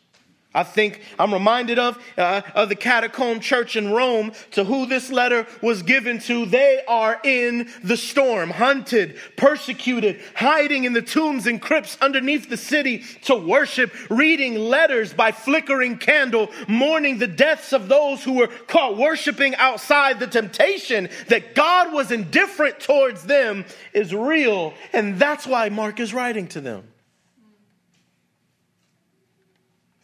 I 0.57 0.63
think 0.63 1.03
I'm 1.19 1.35
reminded 1.35 1.79
of, 1.79 2.03
uh, 2.17 2.41
of 2.55 2.71
the 2.71 2.77
catacomb 2.77 3.41
church 3.41 3.77
in 3.77 3.93
Rome 3.93 4.33
to 4.53 4.65
who 4.65 4.87
this 4.87 5.11
letter 5.11 5.47
was 5.61 5.83
given 5.83 6.19
to. 6.21 6.47
They 6.47 6.81
are 6.89 7.21
in 7.23 7.69
the 7.85 7.99
storm, 7.99 8.49
hunted, 8.49 9.19
persecuted, 9.37 10.19
hiding 10.35 10.85
in 10.85 10.95
the 10.95 11.03
tombs 11.03 11.47
and 11.47 11.61
crypts 11.61 11.99
underneath 12.01 12.49
the 12.49 12.57
city 12.57 13.05
to 13.25 13.37
worship, 13.37 13.93
reading 14.09 14.55
letters 14.55 15.13
by 15.13 15.31
flickering 15.31 15.99
candle, 15.99 16.51
mourning 16.67 17.19
the 17.19 17.27
deaths 17.27 17.75
of 17.75 17.89
those 17.89 18.25
who 18.25 18.33
were 18.33 18.49
caught 18.49 18.97
worshiping 18.97 19.55
outside. 19.57 20.19
The 20.19 20.27
temptation 20.27 21.11
that 21.29 21.55
God 21.55 21.93
was 21.93 22.11
indifferent 22.11 22.81
towards 22.81 23.25
them 23.25 23.67
is 23.93 24.15
real, 24.15 24.73
and 24.95 25.19
that's 25.19 25.47
why 25.47 25.69
Mark 25.69 26.01
is 26.01 26.15
writing 26.15 26.47
to 26.49 26.63
them. 26.63 26.89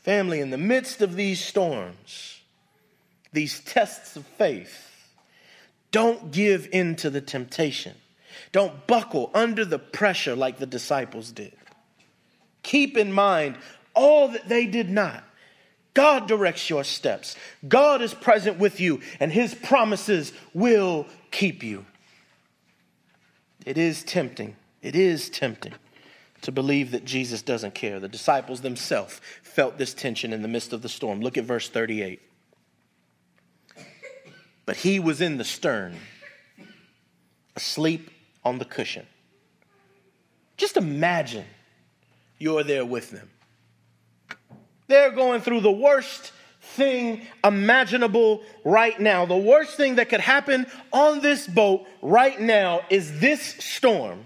Family, 0.03 0.41
in 0.41 0.51
the 0.51 0.59
midst 0.59 1.01
of 1.01 1.15
these 1.15 1.43
storms, 1.43 2.41
these 3.33 3.61
tests 3.61 4.17
of 4.17 4.27
faith, 4.27 4.89
don't 5.93 6.33
give 6.33 6.69
in 6.73 6.97
to 6.97 7.11
the 7.11 7.21
temptation. 7.21 7.95
Don't 8.51 8.87
buckle 8.87 9.31
under 9.33 9.65
the 9.65 9.79
pressure 9.79 10.35
like 10.35 10.59
the 10.59 10.67
disciples 10.67 11.31
did. 11.31 11.53
Keep 12.63 12.97
in 12.97 13.13
mind 13.13 13.57
all 13.95 14.29
that 14.29 14.49
they 14.49 14.67
did 14.67 14.91
not. 14.91 15.23
God 15.95 16.27
directs 16.27 16.71
your 16.71 16.85
steps. 16.85 17.37
God 17.69 18.01
is 18.01 18.15
present 18.15 18.59
with 18.59 18.81
you, 18.81 19.01
and 19.21 19.31
his 19.31 19.55
promises 19.55 20.33
will 20.55 21.07
keep 21.31 21.63
you. 21.63 21.85
It 23.67 23.79
is 23.79 24.03
tempting. 24.03 24.57
It 24.81 24.97
is 24.97 25.29
tempting 25.29 25.75
to 26.43 26.53
believe 26.53 26.91
that 26.91 27.05
Jesus 27.05 27.41
doesn't 27.43 27.75
care. 27.75 27.99
The 27.99 28.09
disciples 28.09 28.61
themselves 28.61 29.21
felt 29.43 29.79
this 29.79 29.95
tension 29.95 30.33
in 30.33 30.43
the 30.43 30.49
midst 30.49 30.73
of 30.73 30.83
the 30.83 30.89
storm. 30.89 31.21
Look 31.21 31.39
at 31.39 31.45
verse 31.45 31.69
38. 31.69 32.21
But 34.67 34.77
he 34.77 35.01
was 35.01 35.21
in 35.21 35.39
the 35.39 35.45
stern, 35.45 35.97
asleep 37.57 38.11
on 38.45 38.59
the 38.59 38.65
cushion. 38.65 39.07
Just 40.57 40.77
imagine 40.77 41.47
you're 42.39 42.63
there 42.63 42.85
with 42.85 43.11
them. 43.11 43.31
They're 44.87 45.11
going 45.11 45.41
through 45.41 45.61
the 45.61 45.73
worst 45.73 46.33
thing 46.61 47.23
imaginable 47.43 48.43
right 48.65 48.99
now. 49.01 49.27
The 49.27 49.37
worst 49.37 49.77
thing 49.77 49.97
that 49.97 50.09
could 50.09 50.21
happen 50.21 50.67
on 50.93 51.21
this 51.21 51.47
boat 51.47 51.87
right 52.03 52.41
now 52.41 52.83
is 52.91 53.21
this 53.21 53.43
storm. 53.43 54.25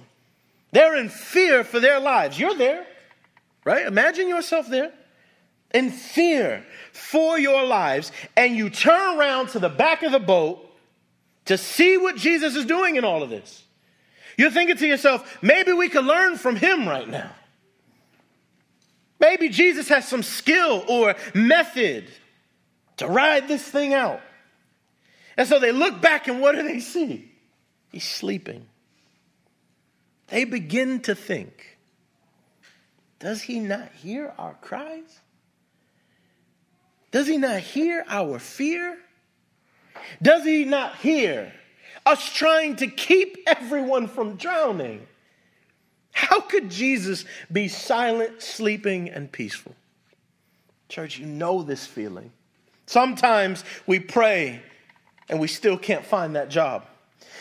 They're 0.73 0.97
in 0.97 1.09
fear 1.09 1.65
for 1.65 1.81
their 1.81 2.01
lives. 2.01 2.39
You're 2.39 2.57
there, 2.57 2.87
right? 3.65 3.87
Imagine 3.87 4.29
yourself 4.29 4.69
there 4.69 4.93
in 5.73 5.91
fear 5.91 6.65
for 6.93 7.39
your 7.39 7.65
lives, 7.65 8.13
and 8.37 8.57
you 8.57 8.71
turn 8.71 9.19
around 9.19 9.49
to 9.49 9.59
the 9.59 9.69
back 9.69 10.03
of 10.03 10.13
the 10.13 10.19
boat 10.19 10.63
to 11.47 11.59
see 11.59 11.97
what 11.97 12.17
Jesus 12.17 12.57
is 12.57 12.67
doing 12.67 12.97
in 12.97 13.05
all 13.05 13.23
of 13.23 13.31
this. 13.31 13.63
You're 14.37 14.51
thinking 14.51 14.77
to 14.77 14.87
yourself, 14.87 15.39
maybe 15.43 15.73
we 15.73 15.89
could 15.89 16.05
learn 16.05 16.37
from 16.37 16.57
him 16.57 16.87
right 16.87 17.09
now. 17.09 17.31
Maybe 19.19 19.49
Jesus 19.49 19.89
has 19.89 20.07
some 20.07 20.23
skill 20.23 20.85
or 20.89 21.15
method 21.35 22.05
to 22.99 23.07
ride 23.07 23.49
this 23.49 23.63
thing 23.63 23.95
out. 23.95 24.21
And 25.37 25.49
so 25.49 25.59
they 25.59 25.73
look 25.73 26.01
back, 26.01 26.29
and 26.29 26.41
what 26.41 26.55
do 26.55 26.63
they 26.63 26.81
see? 26.81 27.31
He's 27.93 28.05
sleeping. 28.05 28.67
They 30.29 30.45
begin 30.45 31.01
to 31.01 31.15
think, 31.15 31.79
does 33.19 33.43
he 33.43 33.61
not 33.61 33.93
hear 33.93 34.35
our 34.39 34.55
cries? 34.55 35.21
Does 37.13 37.27
he 37.27 37.39
not 37.39 37.61
hear 37.61 38.05
our 38.09 38.39
fear? 38.39 38.99
Does 40.21 40.45
he 40.45 40.65
not 40.65 40.97
hear 40.97 41.53
us 42.05 42.33
trying 42.33 42.77
to 42.77 42.87
keep 42.87 43.39
everyone 43.47 44.07
from 44.07 44.37
drowning? 44.37 45.07
How 46.13 46.41
could 46.41 46.71
Jesus 46.71 47.25
be 47.51 47.69
silent, 47.69 48.43
sleeping, 48.43 49.11
and 49.11 49.31
peaceful? 49.31 49.75
Church, 50.89 51.19
you 51.19 51.27
know 51.27 51.63
this 51.63 51.87
feeling. 51.87 52.33
Sometimes 52.87 53.65
we 53.87 53.99
pray 53.99 54.63
and 55.29 55.41
we 55.41 55.49
still 55.49 55.77
can't 55.77 56.05
find 56.05 56.37
that 56.37 56.49
job. 56.49 56.87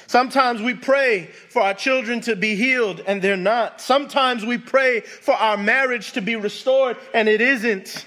Sometimes 0.07 0.61
we 0.61 0.73
pray 0.73 1.25
for 1.49 1.61
our 1.61 1.73
children 1.73 2.21
to 2.21 2.35
be 2.35 2.55
healed 2.55 3.01
and 3.05 3.21
they're 3.21 3.37
not. 3.37 3.81
Sometimes 3.81 4.45
we 4.45 4.57
pray 4.57 5.01
for 5.01 5.33
our 5.33 5.57
marriage 5.57 6.13
to 6.13 6.21
be 6.21 6.35
restored 6.35 6.97
and 7.13 7.27
it 7.27 7.41
isn't 7.41 8.05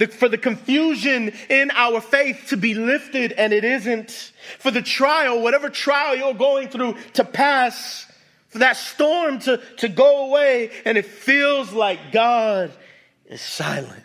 the, 0.00 0.08
for 0.08 0.28
the 0.28 0.38
confusion 0.38 1.32
in 1.50 1.70
our 1.72 2.00
faith 2.00 2.46
to 2.48 2.56
be 2.56 2.74
lifted 2.74 3.32
and 3.32 3.52
it 3.52 3.64
isn't, 3.64 4.32
for 4.58 4.70
the 4.70 4.82
trial, 4.82 5.42
whatever 5.42 5.68
trial 5.68 6.16
you're 6.16 6.34
going 6.34 6.68
through 6.68 6.96
to 7.12 7.24
pass, 7.24 8.10
for 8.48 8.58
that 8.58 8.78
storm 8.78 9.38
to, 9.40 9.60
to 9.76 9.88
go 9.88 10.26
away 10.26 10.70
and 10.86 10.96
it 10.96 11.04
feels 11.04 11.72
like 11.72 12.12
God 12.12 12.72
is 13.26 13.42
silent. 13.42 14.04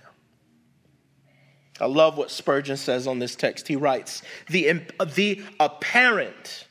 I 1.79 1.85
love 1.85 2.17
what 2.17 2.29
Spurgeon 2.29 2.77
says 2.77 3.07
on 3.07 3.19
this 3.19 3.35
text. 3.35 3.67
He 3.67 3.77
writes, 3.77 4.21
the, 4.49 4.81
the 5.13 5.43
apparent 5.59 6.64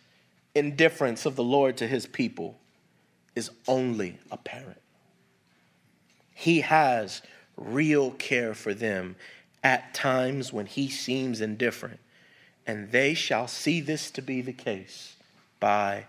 indifference 0.55 1.27
of 1.27 1.37
the 1.37 1.45
Lord 1.45 1.77
to 1.79 1.87
his 1.87 2.07
people 2.07 2.59
is 3.35 3.51
only 3.67 4.19
apparent. 4.31 4.81
He 6.33 6.61
has 6.61 7.23
real 7.57 8.13
care 8.13 8.55
for 8.55 8.75
them 8.75 9.17
at 9.63 9.95
times 9.95 10.53
when 10.53 10.67
he 10.67 10.89
seems 10.89 11.41
indifferent. 11.41 12.01
And 12.67 12.91
they 12.91 13.15
shall 13.15 13.47
see 13.47 13.81
this 13.81 14.11
to 14.13 14.23
be 14.23 14.41
the 14.41 14.53
case 14.53 15.17
by 15.61 16.07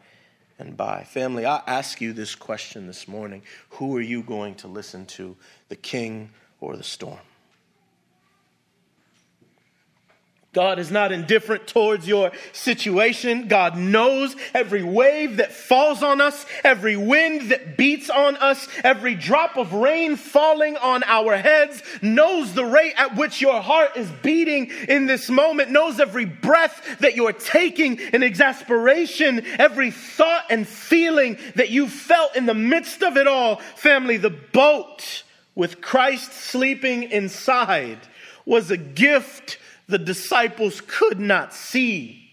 and 0.58 0.78
by. 0.78 1.04
Family, 1.04 1.46
I 1.46 1.62
ask 1.68 2.00
you 2.00 2.14
this 2.14 2.36
question 2.36 2.88
this 2.88 3.08
morning 3.08 3.42
Who 3.72 3.96
are 3.98 4.02
you 4.02 4.22
going 4.22 4.56
to 4.56 4.68
listen 4.68 5.06
to, 5.08 5.36
the 5.70 5.76
king 5.76 6.30
or 6.62 6.78
the 6.78 6.84
storm? 6.84 7.20
God 10.56 10.80
is 10.80 10.90
not 10.90 11.12
indifferent 11.12 11.68
towards 11.68 12.08
your 12.08 12.32
situation. 12.54 13.50
God 13.50 13.78
knows 13.78 14.38
every 14.54 14.84
wave 14.84 15.36
that 15.38 15.52
falls 15.52 16.02
on 16.02 16.22
us, 16.22 16.46
every 16.64 16.96
wind 16.96 17.52
that 17.52 17.76
beats 17.76 18.10
on 18.10 18.38
us, 18.38 18.70
every 18.82 19.16
drop 19.16 19.58
of 19.58 19.74
rain 19.74 20.16
falling 20.16 20.78
on 20.78 21.04
our 21.04 21.36
heads, 21.36 21.84
knows 22.02 22.54
the 22.54 22.64
rate 22.64 22.94
at 22.96 23.18
which 23.18 23.42
your 23.42 23.62
heart 23.62 23.98
is 23.98 24.10
beating 24.24 24.72
in 24.88 25.08
this 25.08 25.30
moment, 25.30 25.72
knows 25.72 26.00
every 26.00 26.24
breath 26.24 27.00
that 27.00 27.18
you're 27.18 27.34
taking 27.34 28.00
in 28.00 28.24
exasperation, 28.24 29.46
every 29.60 29.92
thought 29.92 30.46
and 30.50 30.66
feeling 30.66 31.38
that 31.56 31.70
you 31.70 31.90
felt 31.90 32.34
in 32.34 32.46
the 32.46 32.54
midst 32.54 33.04
of 33.04 33.18
it 33.18 33.28
all. 33.28 33.58
Family, 33.76 34.16
the 34.16 34.30
boat 34.30 35.24
with 35.54 35.82
Christ 35.82 36.32
sleeping 36.32 37.12
inside 37.12 38.00
was 38.46 38.72
a 38.72 38.78
gift 38.78 39.58
the 39.88 39.98
disciples 39.98 40.82
could 40.86 41.20
not 41.20 41.54
see. 41.54 42.32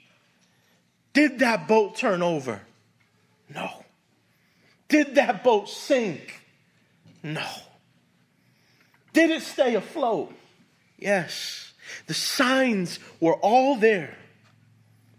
Did 1.12 1.40
that 1.40 1.68
boat 1.68 1.96
turn 1.96 2.22
over? 2.22 2.60
No. 3.54 3.84
Did 4.88 5.14
that 5.16 5.44
boat 5.44 5.68
sink? 5.68 6.40
No. 7.22 7.46
Did 9.12 9.30
it 9.30 9.42
stay 9.42 9.74
afloat? 9.74 10.32
Yes. 10.98 11.72
The 12.06 12.14
signs 12.14 12.98
were 13.20 13.34
all 13.34 13.76
there. 13.76 14.16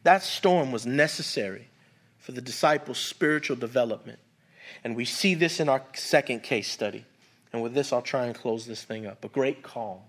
That 0.04 0.24
storm 0.24 0.72
was 0.72 0.86
necessary 0.86 1.68
for 2.20 2.32
the 2.32 2.42
disciples' 2.42 2.98
spiritual 2.98 3.56
development. 3.56 4.20
And 4.84 4.96
we 4.96 5.06
see 5.06 5.36
this 5.36 5.60
in 5.60 5.70
our 5.70 5.84
second 5.94 6.42
case 6.44 6.70
study. 6.70 7.06
And 7.52 7.62
with 7.62 7.74
this, 7.74 7.94
I'll 7.94 8.02
try 8.02 8.26
and 8.26 8.36
close 8.36 8.66
this 8.66 8.84
thing 8.84 9.06
up. 9.06 9.24
A 9.24 9.28
great 9.28 9.62
calm. 9.62 10.00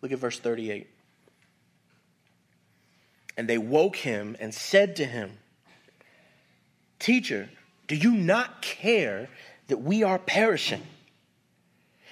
Look 0.00 0.12
at 0.12 0.18
verse 0.18 0.38
38. 0.38 0.86
And 3.38 3.48
they 3.48 3.56
woke 3.56 3.96
him 3.96 4.36
and 4.38 4.52
said 4.52 4.96
to 4.96 5.06
him, 5.06 5.38
Teacher, 6.98 7.48
do 7.86 7.96
you 7.96 8.10
not 8.10 8.60
care 8.60 9.30
that 9.68 9.78
we 9.78 10.02
are 10.02 10.18
perishing. 10.18 10.82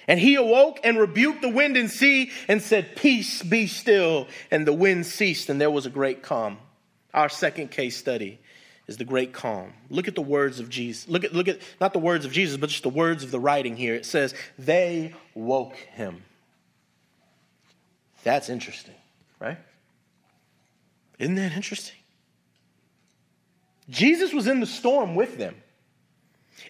And 0.08 0.20
he 0.20 0.36
awoke 0.36 0.78
and 0.84 0.98
rebuked 0.98 1.42
the 1.42 1.48
wind 1.48 1.76
and 1.76 1.90
sea 1.90 2.30
and 2.46 2.62
said, 2.62 2.94
Peace 2.94 3.42
be 3.42 3.66
still. 3.66 4.28
And 4.50 4.66
the 4.66 4.72
wind 4.72 5.04
ceased, 5.04 5.50
and 5.50 5.60
there 5.60 5.70
was 5.70 5.84
a 5.84 5.90
great 5.90 6.22
calm. 6.22 6.58
Our 7.12 7.28
second 7.28 7.70
case 7.70 7.96
study 7.96 8.38
is 8.86 8.98
the 8.98 9.04
great 9.04 9.32
calm. 9.32 9.72
Look 9.90 10.06
at 10.06 10.14
the 10.14 10.22
words 10.22 10.60
of 10.60 10.68
Jesus. 10.68 11.08
Look 11.08 11.24
at, 11.24 11.34
look 11.34 11.48
at 11.48 11.58
not 11.80 11.92
the 11.92 11.98
words 11.98 12.24
of 12.24 12.30
Jesus, 12.30 12.56
but 12.56 12.70
just 12.70 12.84
the 12.84 12.88
words 12.88 13.24
of 13.24 13.32
the 13.32 13.40
writing 13.40 13.74
here. 13.76 13.94
It 13.94 14.06
says, 14.06 14.32
They 14.58 15.14
woke 15.34 15.74
him. 15.74 16.22
That's 18.22 18.48
interesting, 18.48 18.94
right? 19.40 19.58
Isn't 21.18 21.36
that 21.36 21.52
interesting? 21.52 21.96
Jesus 23.88 24.32
was 24.32 24.46
in 24.46 24.60
the 24.60 24.66
storm 24.66 25.14
with 25.14 25.38
them, 25.38 25.54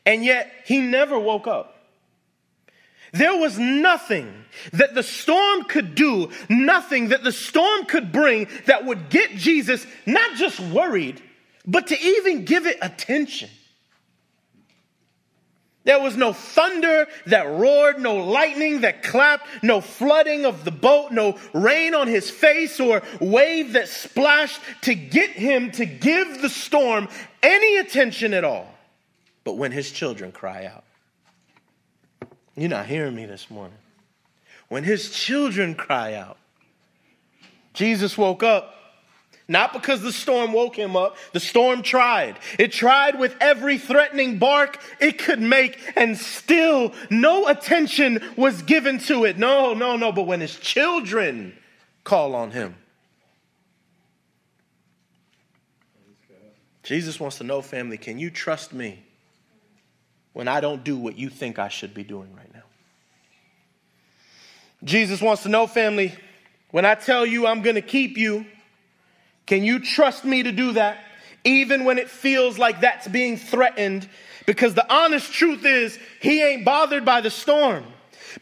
and 0.04 0.24
yet 0.24 0.52
he 0.64 0.78
never 0.78 1.18
woke 1.18 1.46
up. 1.46 1.72
There 3.12 3.36
was 3.36 3.58
nothing 3.58 4.44
that 4.72 4.94
the 4.94 5.02
storm 5.02 5.64
could 5.64 5.94
do, 5.94 6.30
nothing 6.48 7.08
that 7.08 7.24
the 7.24 7.32
storm 7.32 7.86
could 7.86 8.12
bring 8.12 8.48
that 8.66 8.84
would 8.84 9.08
get 9.08 9.30
Jesus 9.30 9.86
not 10.04 10.36
just 10.36 10.60
worried, 10.60 11.22
but 11.66 11.86
to 11.88 12.00
even 12.00 12.44
give 12.44 12.66
it 12.66 12.78
attention. 12.82 13.48
There 15.86 16.00
was 16.00 16.16
no 16.16 16.32
thunder 16.32 17.06
that 17.26 17.46
roared, 17.46 18.00
no 18.00 18.16
lightning 18.16 18.80
that 18.80 19.04
clapped, 19.04 19.46
no 19.62 19.80
flooding 19.80 20.44
of 20.44 20.64
the 20.64 20.72
boat, 20.72 21.12
no 21.12 21.38
rain 21.54 21.94
on 21.94 22.08
his 22.08 22.28
face 22.28 22.80
or 22.80 23.02
wave 23.20 23.74
that 23.74 23.88
splashed 23.88 24.60
to 24.82 24.96
get 24.96 25.30
him 25.30 25.70
to 25.70 25.86
give 25.86 26.42
the 26.42 26.48
storm 26.48 27.08
any 27.40 27.76
attention 27.76 28.34
at 28.34 28.42
all. 28.42 28.66
But 29.44 29.58
when 29.58 29.70
his 29.70 29.92
children 29.92 30.32
cry 30.32 30.66
out, 30.66 30.82
you're 32.56 32.68
not 32.68 32.86
hearing 32.86 33.14
me 33.14 33.26
this 33.26 33.48
morning. 33.48 33.78
When 34.66 34.82
his 34.82 35.10
children 35.10 35.76
cry 35.76 36.14
out, 36.14 36.36
Jesus 37.74 38.18
woke 38.18 38.42
up 38.42 38.75
not 39.48 39.72
because 39.72 40.02
the 40.02 40.12
storm 40.12 40.52
woke 40.52 40.76
him 40.76 40.96
up. 40.96 41.16
The 41.32 41.40
storm 41.40 41.82
tried. 41.82 42.38
It 42.58 42.72
tried 42.72 43.18
with 43.18 43.36
every 43.40 43.78
threatening 43.78 44.38
bark 44.38 44.78
it 45.00 45.18
could 45.18 45.40
make, 45.40 45.78
and 45.94 46.18
still 46.18 46.92
no 47.10 47.46
attention 47.46 48.20
was 48.36 48.62
given 48.62 48.98
to 49.00 49.24
it. 49.24 49.38
No, 49.38 49.72
no, 49.72 49.96
no. 49.96 50.10
But 50.10 50.24
when 50.24 50.40
his 50.40 50.56
children 50.56 51.56
call 52.02 52.34
on 52.34 52.50
him, 52.50 52.74
Jesus 56.82 57.18
wants 57.18 57.38
to 57.38 57.44
know, 57.44 57.62
family, 57.62 57.98
can 57.98 58.18
you 58.18 58.30
trust 58.30 58.72
me 58.72 59.02
when 60.32 60.46
I 60.48 60.60
don't 60.60 60.84
do 60.84 60.96
what 60.96 61.18
you 61.18 61.28
think 61.28 61.58
I 61.58 61.68
should 61.68 61.94
be 61.94 62.04
doing 62.04 62.34
right 62.36 62.52
now? 62.52 62.62
Jesus 64.84 65.20
wants 65.20 65.42
to 65.44 65.48
know, 65.48 65.66
family, 65.66 66.14
when 66.70 66.84
I 66.84 66.94
tell 66.94 67.24
you 67.26 67.46
I'm 67.46 67.62
going 67.62 67.74
to 67.74 67.82
keep 67.82 68.16
you, 68.16 68.46
can 69.46 69.62
you 69.62 69.78
trust 69.78 70.24
me 70.24 70.42
to 70.42 70.52
do 70.52 70.72
that? 70.72 70.98
Even 71.44 71.84
when 71.84 71.98
it 71.98 72.10
feels 72.10 72.58
like 72.58 72.80
that's 72.80 73.06
being 73.06 73.36
threatened, 73.36 74.08
because 74.46 74.74
the 74.74 74.92
honest 74.92 75.32
truth 75.32 75.64
is, 75.64 75.98
he 76.20 76.42
ain't 76.42 76.64
bothered 76.64 77.04
by 77.04 77.20
the 77.20 77.30
storm 77.30 77.84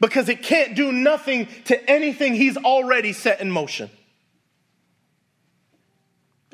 because 0.00 0.28
it 0.28 0.42
can't 0.42 0.74
do 0.74 0.92
nothing 0.92 1.48
to 1.64 1.90
anything 1.90 2.34
he's 2.34 2.56
already 2.56 3.12
set 3.12 3.40
in 3.40 3.50
motion. 3.50 3.90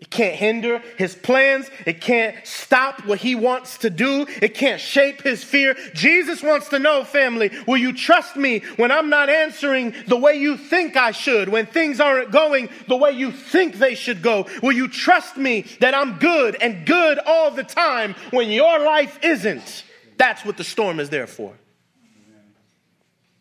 It 0.01 0.09
can't 0.09 0.35
hinder 0.35 0.83
his 0.97 1.15
plans. 1.15 1.71
It 1.85 2.01
can't 2.01 2.35
stop 2.47 3.05
what 3.05 3.19
he 3.19 3.35
wants 3.35 3.77
to 3.79 3.91
do. 3.91 4.27
It 4.41 4.55
can't 4.55 4.81
shape 4.81 5.21
his 5.21 5.45
fear. 5.45 5.77
Jesus 5.93 6.43
wants 6.43 6.71
to 6.71 6.79
know, 6.79 7.05
family, 7.05 7.51
will 7.67 7.77
you 7.77 7.93
trust 7.93 8.35
me 8.35 8.61
when 8.77 8.91
I'm 8.91 9.11
not 9.11 9.29
answering 9.29 9.95
the 10.07 10.17
way 10.17 10.37
you 10.37 10.57
think 10.57 10.97
I 10.97 11.11
should, 11.11 11.51
when 11.51 11.67
things 11.67 12.01
aren't 12.01 12.31
going 12.31 12.71
the 12.89 12.97
way 12.97 13.13
you 13.13 13.31
think 13.31 13.75
they 13.77 13.95
should 13.95 14.23
go? 14.23 14.47
Will 14.63 14.73
you 14.73 14.89
trust 14.89 15.37
me 15.37 15.67
that 15.81 15.95
I'm 15.95 16.19
good 16.19 16.57
and 16.63 16.87
good 16.87 17.19
all 17.19 17.51
the 17.51 17.63
time 17.63 18.15
when 18.31 18.51
your 18.51 18.79
life 18.79 19.19
isn't? 19.23 19.85
That's 20.17 20.47
what 20.47 20.57
the 20.57 20.65
storm 20.65 20.99
is 20.99 21.11
there 21.11 21.27
for. 21.27 21.53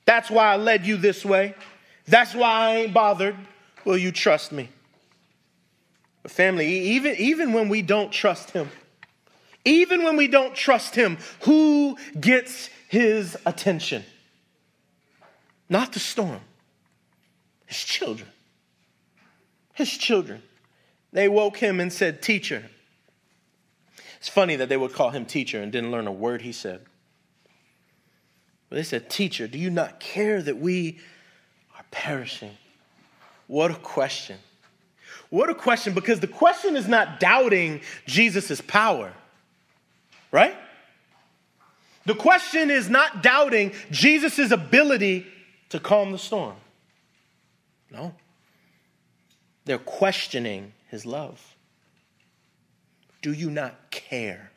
That's 0.04 0.30
why 0.30 0.52
I 0.52 0.58
led 0.58 0.86
you 0.86 0.98
this 0.98 1.24
way. 1.24 1.56
That's 2.06 2.36
why 2.36 2.50
I 2.50 2.76
ain't 2.78 2.94
bothered. 2.94 3.38
Will 3.86 3.98
you 3.98 4.12
trust 4.12 4.52
me? 4.52 4.68
Family, 6.28 6.68
even, 6.68 7.16
even 7.16 7.54
when 7.54 7.70
we 7.70 7.82
don't 7.82 8.12
trust 8.12 8.52
him, 8.52 8.70
even 9.66 10.04
when 10.04 10.18
we 10.18 10.28
don't 10.28 10.54
trust 10.54 10.96
him, 10.96 11.18
who 11.42 11.98
gets 12.20 12.70
his 12.88 13.38
attention? 13.46 14.04
Not 15.70 15.94
the 15.94 16.00
storm, 16.00 16.42
his 17.66 17.78
children. 17.78 18.30
His 19.74 19.98
children. 19.98 20.42
They 21.14 21.30
woke 21.30 21.58
him 21.58 21.80
and 21.80 21.92
said, 21.92 22.22
Teacher. 22.22 22.70
It's 24.18 24.28
funny 24.28 24.58
that 24.58 24.68
they 24.68 24.76
would 24.76 24.92
call 24.92 25.12
him 25.12 25.26
teacher 25.26 25.62
and 25.62 25.72
didn't 25.72 25.92
learn 25.92 26.06
a 26.06 26.12
word 26.12 26.42
he 26.42 26.52
said. 26.52 26.82
But 28.68 28.76
they 28.76 28.84
said, 28.84 29.10
Teacher, 29.10 29.48
do 29.48 29.58
you 29.58 29.70
not 29.70 30.00
care 30.00 30.42
that 30.42 30.58
we 30.58 31.00
are 31.78 31.86
perishing? 31.92 32.58
What 33.48 33.72
a 33.72 33.76
question. 33.76 34.38
What 35.30 35.50
a 35.50 35.56
question, 35.56 35.94
because 35.94 36.20
the 36.20 36.28
question 36.28 36.76
is 36.76 36.88
not 36.88 37.20
doubting 37.20 37.82
Jesus' 38.08 38.62
power, 38.62 39.14
right? 40.32 40.56
The 42.06 42.16
question 42.16 42.72
is 42.72 42.90
not 42.90 43.22
doubting 43.22 43.74
Jesus' 43.92 44.52
ability 44.52 45.28
to 45.70 45.80
calm 45.80 46.12
the 46.12 46.18
storm. 46.18 46.56
No. 47.92 48.16
They're 49.66 49.78
questioning 49.78 50.74
his 50.88 51.06
love. 51.06 51.40
Do 53.22 53.34
you 53.34 53.52
not 53.52 53.92
care 53.92 54.52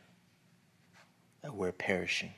that 1.42 1.54
we're 1.54 1.72
perishing? 1.72 2.30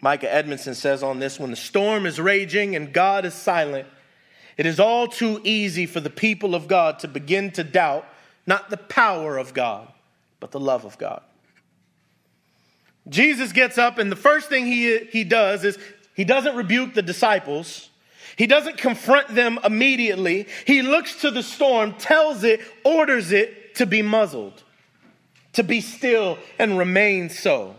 Micah 0.00 0.32
Edmondson 0.32 0.74
says 0.74 1.02
on 1.02 1.18
this 1.18 1.40
when 1.40 1.50
the 1.50 1.56
storm 1.56 2.04
is 2.04 2.20
raging 2.20 2.76
and 2.76 2.92
God 2.92 3.24
is 3.24 3.34
silent, 3.34 3.88
it 4.58 4.66
is 4.66 4.78
all 4.78 5.06
too 5.06 5.40
easy 5.44 5.86
for 5.86 6.00
the 6.00 6.10
people 6.10 6.54
of 6.54 6.68
God 6.68 6.98
to 6.98 7.08
begin 7.08 7.52
to 7.52 7.64
doubt 7.64 8.04
not 8.46 8.70
the 8.70 8.76
power 8.76 9.38
of 9.38 9.54
God, 9.54 9.88
but 10.40 10.50
the 10.50 10.60
love 10.60 10.84
of 10.84 10.98
God. 10.98 11.22
Jesus 13.08 13.52
gets 13.52 13.78
up, 13.78 13.98
and 13.98 14.10
the 14.10 14.16
first 14.16 14.48
thing 14.48 14.66
he, 14.66 14.98
he 14.98 15.24
does 15.24 15.64
is 15.64 15.78
he 16.14 16.24
doesn't 16.24 16.56
rebuke 16.56 16.94
the 16.94 17.02
disciples. 17.02 17.88
He 18.36 18.46
doesn't 18.46 18.78
confront 18.78 19.34
them 19.34 19.58
immediately. 19.64 20.46
He 20.66 20.82
looks 20.82 21.20
to 21.20 21.30
the 21.30 21.42
storm, 21.42 21.94
tells 21.94 22.42
it, 22.42 22.60
orders 22.84 23.32
it 23.32 23.76
to 23.76 23.86
be 23.86 24.02
muzzled, 24.02 24.62
to 25.52 25.62
be 25.62 25.80
still 25.80 26.38
and 26.58 26.76
remain 26.76 27.30
so. 27.30 27.76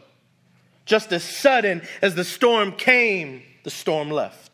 Just 0.85 1.11
as 1.11 1.23
sudden 1.23 1.81
as 2.01 2.15
the 2.15 2.23
storm 2.23 2.71
came, 2.71 3.43
the 3.63 3.69
storm 3.69 4.09
left. 4.09 4.48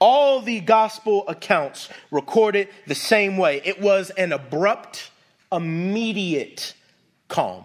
All 0.00 0.40
the 0.40 0.60
gospel 0.60 1.24
accounts 1.28 1.88
record 2.10 2.56
it 2.56 2.70
the 2.86 2.94
same 2.94 3.36
way. 3.36 3.60
It 3.64 3.80
was 3.80 4.10
an 4.10 4.32
abrupt, 4.32 5.10
immediate 5.52 6.74
calm. 7.28 7.64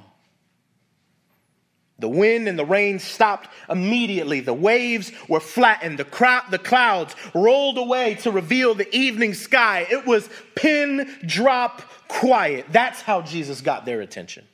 The 1.99 2.07
wind 2.07 2.47
and 2.47 2.57
the 2.57 2.65
rain 2.65 2.99
stopped 2.99 3.49
immediately. 3.69 4.39
The 4.39 4.53
waves 4.53 5.11
were 5.27 5.41
flattened. 5.41 5.99
The, 5.99 6.05
crowd, 6.05 6.43
the 6.49 6.57
clouds 6.57 7.13
rolled 7.35 7.77
away 7.77 8.15
to 8.21 8.31
reveal 8.31 8.73
the 8.73 8.93
evening 8.95 9.33
sky. 9.33 9.85
It 9.91 10.05
was 10.05 10.29
pin 10.55 11.13
drop 11.25 11.81
quiet. 12.07 12.67
That's 12.71 13.01
how 13.01 13.21
Jesus 13.21 13.59
got 13.59 13.85
their 13.85 13.99
attention. 13.99 14.45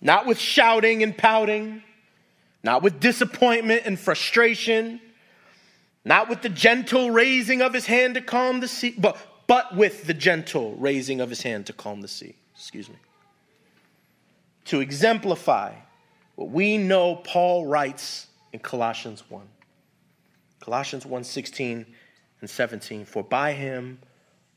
Not 0.00 0.26
with 0.26 0.38
shouting 0.38 1.02
and 1.02 1.16
pouting, 1.16 1.82
not 2.64 2.82
with 2.82 2.98
disappointment 2.98 3.82
and 3.84 4.00
frustration, 4.00 5.00
not 6.04 6.28
with 6.28 6.40
the 6.42 6.48
gentle 6.48 7.10
raising 7.10 7.60
of 7.60 7.74
his 7.74 7.86
hand 7.86 8.14
to 8.14 8.22
calm 8.22 8.60
the 8.60 8.66
sea, 8.66 8.94
but, 8.96 9.16
but 9.46 9.76
with 9.76 10.06
the 10.06 10.14
gentle 10.14 10.74
raising 10.76 11.20
of 11.20 11.28
his 11.28 11.42
hand 11.42 11.66
to 11.66 11.74
calm 11.74 12.00
the 12.00 12.08
sea. 12.08 12.34
Excuse 12.56 12.88
me. 12.88 12.96
To 14.66 14.80
exemplify 14.80 15.74
what 16.36 16.50
we 16.50 16.78
know 16.78 17.16
Paul 17.16 17.66
writes 17.66 18.28
in 18.52 18.60
Colossians 18.60 19.22
1. 19.28 19.46
Colossians 20.60 21.04
1 21.04 21.22
16 21.22 21.84
and 22.40 22.50
17. 22.50 23.04
For 23.04 23.22
by 23.22 23.52
him 23.52 23.98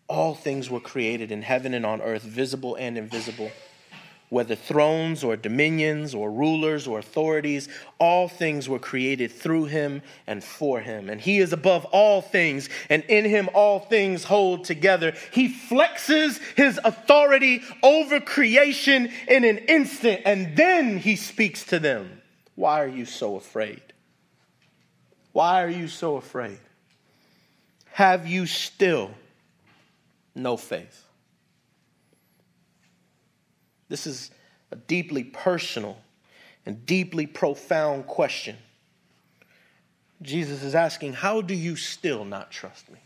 all 0.08 0.34
things 0.34 0.70
were 0.70 0.80
created 0.80 1.34
in 1.34 1.42
heaven 1.42 1.74
and 1.74 1.86
on 1.86 2.02
earth, 2.02 2.24
visible 2.24 2.76
and 2.76 2.98
invisible 2.98 3.52
whether 4.30 4.56
thrones 4.56 5.24
or 5.24 5.38
dominions 5.38 6.14
or 6.14 6.30
rulers 6.30 6.86
or 6.86 7.00
authorities, 7.00 7.70
all 7.98 8.28
things 8.28 8.68
were 8.68 8.80
created 8.80 9.32
through 9.32 9.66
him 9.66 10.02
and 10.26 10.44
for 10.44 10.82
him. 10.82 11.10
And 11.10 11.22
he 11.22 11.40
is 11.40 11.54
above 11.54 11.86
all 11.86 12.22
things, 12.22 12.70
and 12.90 13.04
in 13.04 13.24
him 13.26 13.50
all 13.54 13.80
things 13.80 14.26
hold 14.26 14.66
together. 14.66 15.14
He 15.32 15.48
flexes 15.48 16.42
his 16.56 16.80
authority 16.84 17.62
over 17.82 18.20
creation 18.20 19.12
in 19.28 19.46
an 19.46 19.60
instant, 19.60 20.22
and 20.26 20.58
then 20.58 20.98
he 20.98 21.16
speaks 21.16 21.64
to 21.66 21.80
them. 21.80 22.22
Why 22.56 22.84
are 22.84 22.88
you 22.88 23.06
so 23.06 23.36
afraid? 23.36 23.82
Why 25.32 25.64
are 25.64 25.70
you 25.70 25.88
so 25.88 26.18
afraid? 26.18 26.60
Have 27.94 28.28
you 28.28 28.46
still 28.46 29.12
no 30.36 30.58
faith? 30.58 31.07
This 33.90 34.08
is 34.08 34.32
a 34.72 34.76
deeply 34.76 35.24
personal 35.24 35.98
and 36.66 36.86
deeply 36.86 37.26
profound 37.26 38.08
question. 38.08 38.58
Jesus 40.22 40.64
is 40.64 40.76
asking, 40.76 41.14
How 41.14 41.42
do 41.42 41.54
you 41.54 41.76
still 41.76 42.26
not 42.26 42.52
trust 42.52 42.90
me? 42.92 43.00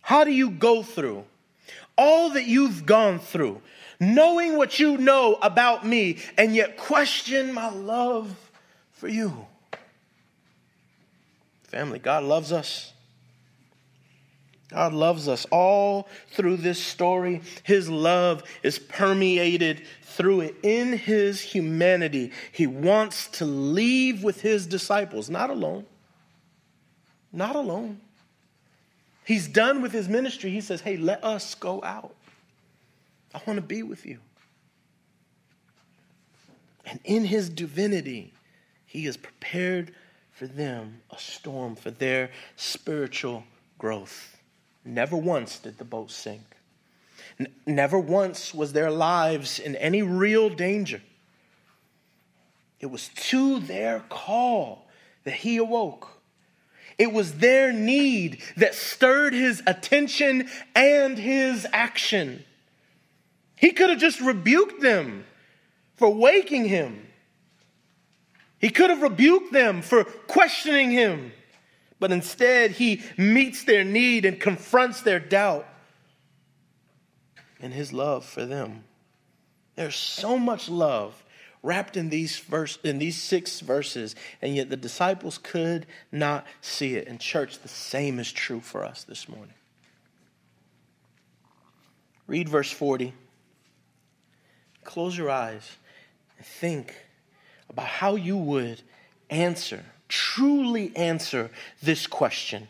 How 0.00 0.24
do 0.24 0.32
you 0.32 0.50
go 0.50 0.82
through 0.82 1.24
all 1.96 2.30
that 2.30 2.46
you've 2.46 2.86
gone 2.86 3.18
through, 3.18 3.60
knowing 4.00 4.56
what 4.56 4.80
you 4.80 4.96
know 4.98 5.38
about 5.40 5.86
me, 5.86 6.18
and 6.36 6.54
yet 6.54 6.76
question 6.76 7.52
my 7.52 7.70
love 7.70 8.34
for 8.92 9.08
you? 9.08 9.46
Family, 11.64 11.98
God 11.98 12.24
loves 12.24 12.52
us. 12.52 12.92
God 14.72 14.92
loves 14.92 15.28
us 15.28 15.46
all 15.50 16.08
through 16.30 16.56
this 16.58 16.82
story. 16.82 17.42
His 17.62 17.88
love 17.88 18.42
is 18.62 18.78
permeated 18.78 19.82
through 20.02 20.40
it. 20.40 20.56
In 20.62 20.96
his 20.96 21.40
humanity, 21.40 22.32
he 22.52 22.66
wants 22.66 23.28
to 23.28 23.44
leave 23.44 24.24
with 24.24 24.40
his 24.40 24.66
disciples, 24.66 25.28
not 25.28 25.50
alone. 25.50 25.84
Not 27.32 27.56
alone. 27.56 28.00
He's 29.24 29.48
done 29.48 29.82
with 29.82 29.92
his 29.92 30.08
ministry. 30.08 30.50
He 30.50 30.60
says, 30.60 30.80
Hey, 30.80 30.96
let 30.96 31.22
us 31.24 31.54
go 31.54 31.82
out. 31.82 32.14
I 33.34 33.40
want 33.46 33.56
to 33.56 33.62
be 33.62 33.82
with 33.82 34.04
you. 34.04 34.18
And 36.84 36.98
in 37.04 37.24
his 37.24 37.48
divinity, 37.48 38.32
he 38.86 39.04
has 39.04 39.16
prepared 39.16 39.94
for 40.32 40.46
them 40.46 41.02
a 41.10 41.18
storm 41.18 41.76
for 41.76 41.90
their 41.90 42.30
spiritual 42.56 43.44
growth. 43.78 44.31
Never 44.84 45.16
once 45.16 45.58
did 45.58 45.78
the 45.78 45.84
boat 45.84 46.10
sink. 46.10 46.42
N- 47.38 47.52
never 47.66 47.98
once 47.98 48.52
was 48.52 48.72
their 48.72 48.90
lives 48.90 49.58
in 49.58 49.76
any 49.76 50.02
real 50.02 50.48
danger. 50.48 51.00
It 52.80 52.86
was 52.86 53.08
to 53.08 53.60
their 53.60 54.00
call 54.08 54.86
that 55.24 55.34
he 55.34 55.56
awoke. 55.56 56.08
It 56.98 57.12
was 57.12 57.34
their 57.34 57.72
need 57.72 58.42
that 58.56 58.74
stirred 58.74 59.32
his 59.32 59.62
attention 59.66 60.48
and 60.74 61.16
his 61.16 61.66
action. 61.72 62.44
He 63.56 63.70
could 63.70 63.90
have 63.90 64.00
just 64.00 64.20
rebuked 64.20 64.82
them 64.82 65.24
for 65.94 66.10
waking 66.10 66.64
him. 66.64 67.06
He 68.58 68.70
could 68.70 68.90
have 68.90 69.02
rebuked 69.02 69.52
them 69.52 69.82
for 69.82 70.04
questioning 70.04 70.90
him 70.90 71.32
but 72.02 72.10
instead 72.10 72.72
he 72.72 73.00
meets 73.16 73.62
their 73.62 73.84
need 73.84 74.24
and 74.24 74.40
confronts 74.40 75.02
their 75.02 75.20
doubt 75.20 75.68
and 77.60 77.72
his 77.72 77.92
love 77.92 78.24
for 78.24 78.44
them. 78.44 78.82
There's 79.76 79.94
so 79.94 80.36
much 80.36 80.68
love 80.68 81.22
wrapped 81.62 81.96
in 81.96 82.08
these 82.08 82.40
verse 82.40 82.76
in 82.82 82.98
these 82.98 83.22
six 83.22 83.60
verses, 83.60 84.16
and 84.42 84.56
yet 84.56 84.68
the 84.68 84.76
disciples 84.76 85.38
could 85.38 85.86
not 86.10 86.44
see 86.60 86.96
it. 86.96 87.06
In 87.06 87.18
church, 87.18 87.60
the 87.60 87.68
same 87.68 88.18
is 88.18 88.32
true 88.32 88.58
for 88.58 88.84
us 88.84 89.04
this 89.04 89.28
morning. 89.28 89.54
Read 92.26 92.48
verse 92.48 92.72
40. 92.72 93.14
Close 94.82 95.16
your 95.16 95.30
eyes 95.30 95.76
and 96.36 96.44
think 96.44 96.96
about 97.70 97.86
how 97.86 98.16
you 98.16 98.36
would 98.36 98.82
answer 99.30 99.84
truly 100.12 100.94
answer 100.94 101.50
this 101.82 102.06
question 102.06 102.68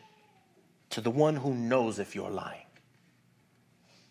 to 0.90 1.00
the 1.00 1.10
one 1.10 1.34
who 1.34 1.52
knows 1.52 1.98
if 1.98 2.14
you're 2.14 2.30
lying. 2.30 2.66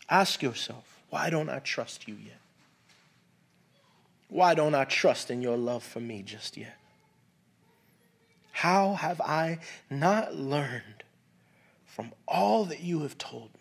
Ask 0.09 0.43
yourself, 0.43 1.01
why 1.09 1.29
don't 1.29 1.49
I 1.49 1.59
trust 1.59 2.09
you 2.09 2.15
yet? 2.15 2.41
Why 4.27 4.53
don't 4.53 4.75
I 4.75 4.83
trust 4.83 5.31
in 5.31 5.41
your 5.41 5.55
love 5.55 5.81
for 5.81 6.01
me 6.01 6.23
just 6.23 6.57
yet? 6.57 6.77
How 8.51 8.95
have 8.95 9.21
I 9.21 9.59
not 9.89 10.35
learned 10.35 11.03
from 11.85 12.11
all 12.27 12.65
that 12.65 12.81
you 12.81 13.03
have 13.03 13.17
told 13.17 13.51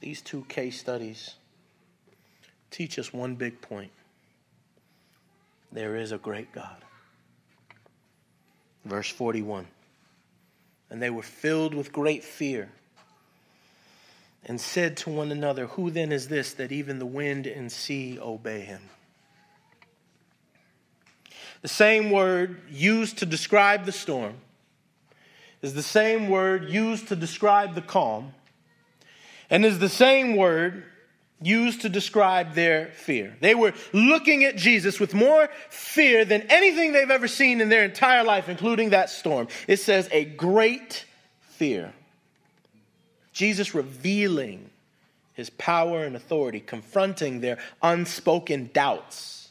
These 0.00 0.22
two 0.22 0.44
case 0.48 0.80
studies 0.80 1.34
teach 2.70 2.98
us 2.98 3.12
one 3.12 3.34
big 3.34 3.60
point 3.60 3.92
there 5.72 5.96
is 5.96 6.12
a 6.12 6.18
great 6.18 6.52
God. 6.52 6.76
Verse 8.84 9.08
41 9.10 9.66
And 10.90 11.00
they 11.00 11.10
were 11.10 11.22
filled 11.22 11.74
with 11.74 11.92
great 11.92 12.24
fear 12.24 12.70
and 14.44 14.60
said 14.60 14.96
to 14.98 15.10
one 15.10 15.30
another, 15.30 15.66
Who 15.66 15.90
then 15.90 16.12
is 16.12 16.28
this 16.28 16.54
that 16.54 16.72
even 16.72 16.98
the 16.98 17.06
wind 17.06 17.46
and 17.46 17.70
sea 17.70 18.18
obey 18.20 18.60
him? 18.60 18.82
The 21.62 21.68
same 21.68 22.10
word 22.10 22.62
used 22.70 23.18
to 23.18 23.26
describe 23.26 23.84
the 23.84 23.92
storm 23.92 24.34
is 25.60 25.74
the 25.74 25.82
same 25.82 26.30
word 26.30 26.70
used 26.70 27.08
to 27.08 27.16
describe 27.16 27.74
the 27.74 27.82
calm 27.82 28.32
and 29.50 29.64
is 29.64 29.78
the 29.78 29.88
same 29.88 30.36
word 30.36 30.84
used 31.42 31.82
to 31.82 31.88
describe 31.88 32.54
their 32.54 32.88
fear. 32.88 33.36
They 33.40 33.54
were 33.54 33.72
looking 33.92 34.44
at 34.44 34.56
Jesus 34.56 35.00
with 35.00 35.14
more 35.14 35.48
fear 35.70 36.24
than 36.24 36.42
anything 36.42 36.92
they've 36.92 37.10
ever 37.10 37.28
seen 37.28 37.60
in 37.60 37.68
their 37.68 37.84
entire 37.84 38.24
life, 38.24 38.48
including 38.48 38.90
that 38.90 39.10
storm. 39.10 39.48
It 39.66 39.78
says 39.78 40.08
a 40.12 40.24
great 40.24 41.04
fear. 41.40 41.92
Jesus 43.32 43.74
revealing 43.74 44.68
his 45.32 45.50
power 45.50 46.04
and 46.04 46.14
authority, 46.14 46.60
confronting 46.60 47.40
their 47.40 47.58
unspoken 47.82 48.70
doubts, 48.74 49.48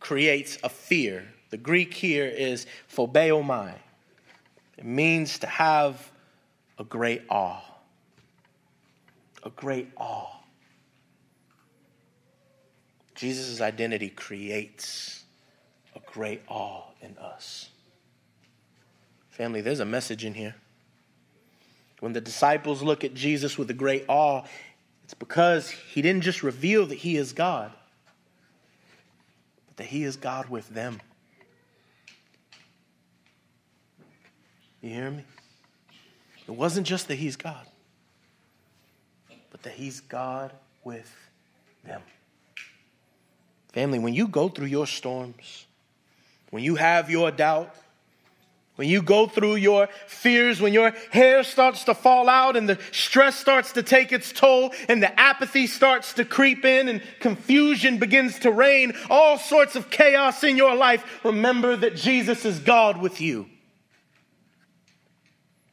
creates 0.00 0.58
a 0.64 0.68
fear. 0.68 1.24
The 1.50 1.56
Greek 1.56 1.94
here 1.94 2.26
is 2.26 2.66
phobeomai. 2.92 3.74
It 4.76 4.84
means 4.84 5.38
to 5.40 5.46
have 5.46 6.10
a 6.78 6.84
great 6.84 7.22
awe 7.28 7.67
a 9.42 9.50
great 9.50 9.88
awe. 9.96 10.38
Jesus' 13.14 13.60
identity 13.60 14.10
creates 14.10 15.24
a 15.96 16.00
great 16.12 16.42
awe 16.48 16.84
in 17.00 17.16
us. 17.18 17.68
Family, 19.30 19.60
there's 19.60 19.80
a 19.80 19.84
message 19.84 20.24
in 20.24 20.34
here. 20.34 20.54
When 22.00 22.12
the 22.12 22.20
disciples 22.20 22.82
look 22.82 23.02
at 23.02 23.14
Jesus 23.14 23.58
with 23.58 23.70
a 23.70 23.74
great 23.74 24.04
awe, 24.08 24.44
it's 25.02 25.14
because 25.14 25.68
he 25.70 26.02
didn't 26.02 26.22
just 26.22 26.42
reveal 26.42 26.86
that 26.86 26.98
he 26.98 27.16
is 27.16 27.32
God, 27.32 27.72
but 29.66 29.78
that 29.78 29.86
he 29.86 30.04
is 30.04 30.16
God 30.16 30.48
with 30.48 30.68
them. 30.68 31.00
You 34.80 34.90
hear 34.90 35.10
me? 35.10 35.24
It 36.46 36.52
wasn't 36.52 36.86
just 36.86 37.08
that 37.08 37.16
he's 37.16 37.34
God 37.34 37.66
but 39.50 39.62
that 39.62 39.72
He's 39.72 40.00
God 40.00 40.52
with 40.84 41.14
them. 41.84 42.02
Family, 43.72 43.98
when 43.98 44.14
you 44.14 44.28
go 44.28 44.48
through 44.48 44.66
your 44.66 44.86
storms, 44.86 45.66
when 46.50 46.62
you 46.62 46.76
have 46.76 47.10
your 47.10 47.30
doubt, 47.30 47.74
when 48.78 48.88
you 48.88 49.02
go 49.02 49.26
through 49.26 49.56
your 49.56 49.88
fears, 50.06 50.60
when 50.60 50.72
your 50.72 50.92
hair 51.10 51.42
starts 51.42 51.82
to 51.84 51.94
fall 51.94 52.28
out 52.28 52.56
and 52.56 52.68
the 52.68 52.78
stress 52.92 53.34
starts 53.34 53.72
to 53.72 53.82
take 53.82 54.12
its 54.12 54.30
toll 54.30 54.72
and 54.88 55.02
the 55.02 55.18
apathy 55.18 55.66
starts 55.66 56.12
to 56.14 56.24
creep 56.24 56.64
in 56.64 56.88
and 56.88 57.02
confusion 57.18 57.98
begins 57.98 58.38
to 58.38 58.52
reign, 58.52 58.92
all 59.10 59.36
sorts 59.36 59.74
of 59.74 59.90
chaos 59.90 60.44
in 60.44 60.56
your 60.56 60.76
life, 60.76 61.24
remember 61.24 61.74
that 61.74 61.96
Jesus 61.96 62.44
is 62.44 62.60
God 62.60 63.00
with 63.00 63.20
you. 63.20 63.46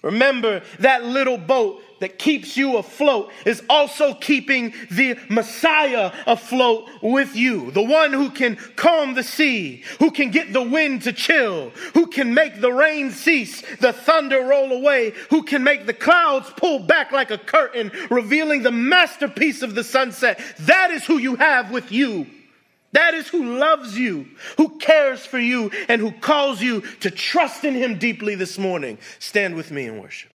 Remember 0.02 0.64
that 0.80 1.06
little 1.06 1.38
boat 1.38 1.84
that 2.06 2.20
keeps 2.20 2.56
you 2.56 2.78
afloat 2.78 3.32
is 3.48 3.64
also 3.68 4.14
keeping 4.14 4.76
the 4.92 5.18
Messiah 5.28 6.12
afloat 6.28 6.88
with 7.02 7.36
you. 7.36 7.72
The 7.72 7.82
one 7.82 8.14
who 8.14 8.30
can 8.30 8.58
calm 8.76 9.16
the 9.16 9.24
sea, 9.24 9.84
who 9.98 10.12
can 10.12 10.30
get 10.30 10.54
the 10.54 10.62
wind 10.62 11.02
to 11.02 11.14
chill, 11.14 11.72
who 11.96 12.06
can 12.06 12.36
make 12.36 12.62
the 12.62 12.72
rain 12.72 13.10
cease, 13.10 13.64
the 13.78 13.92
thunder 13.92 14.40
roll 14.44 14.72
away, 14.72 15.14
who 15.32 15.42
can 15.42 15.64
make 15.64 15.88
the 15.88 15.96
clouds 15.96 16.48
pull 16.58 16.78
back 16.78 17.12
like 17.12 17.32
a 17.32 17.40
curtain, 17.40 17.92
revealing 18.12 18.62
the 18.62 18.72
masterpiece 18.72 19.64
of 19.64 19.74
the 19.74 19.84
sunset. 19.84 20.40
That 20.60 20.92
is 20.92 21.04
who 21.06 21.18
you 21.18 21.38
have 21.38 21.72
with 21.72 21.92
you. 21.92 22.28
That 22.92 23.16
is 23.16 23.28
who 23.28 23.58
loves 23.58 23.98
you, 23.98 24.28
who 24.58 24.78
cares 24.78 25.26
for 25.26 25.40
you, 25.40 25.72
and 25.90 26.00
who 26.00 26.12
calls 26.12 26.62
you 26.62 26.82
to 27.00 27.10
trust 27.10 27.64
in 27.64 27.74
him 27.74 27.98
deeply 27.98 28.36
this 28.36 28.60
morning. 28.60 29.00
Stand 29.18 29.56
with 29.56 29.72
me 29.72 29.88
in 29.88 30.00
worship. 30.00 30.35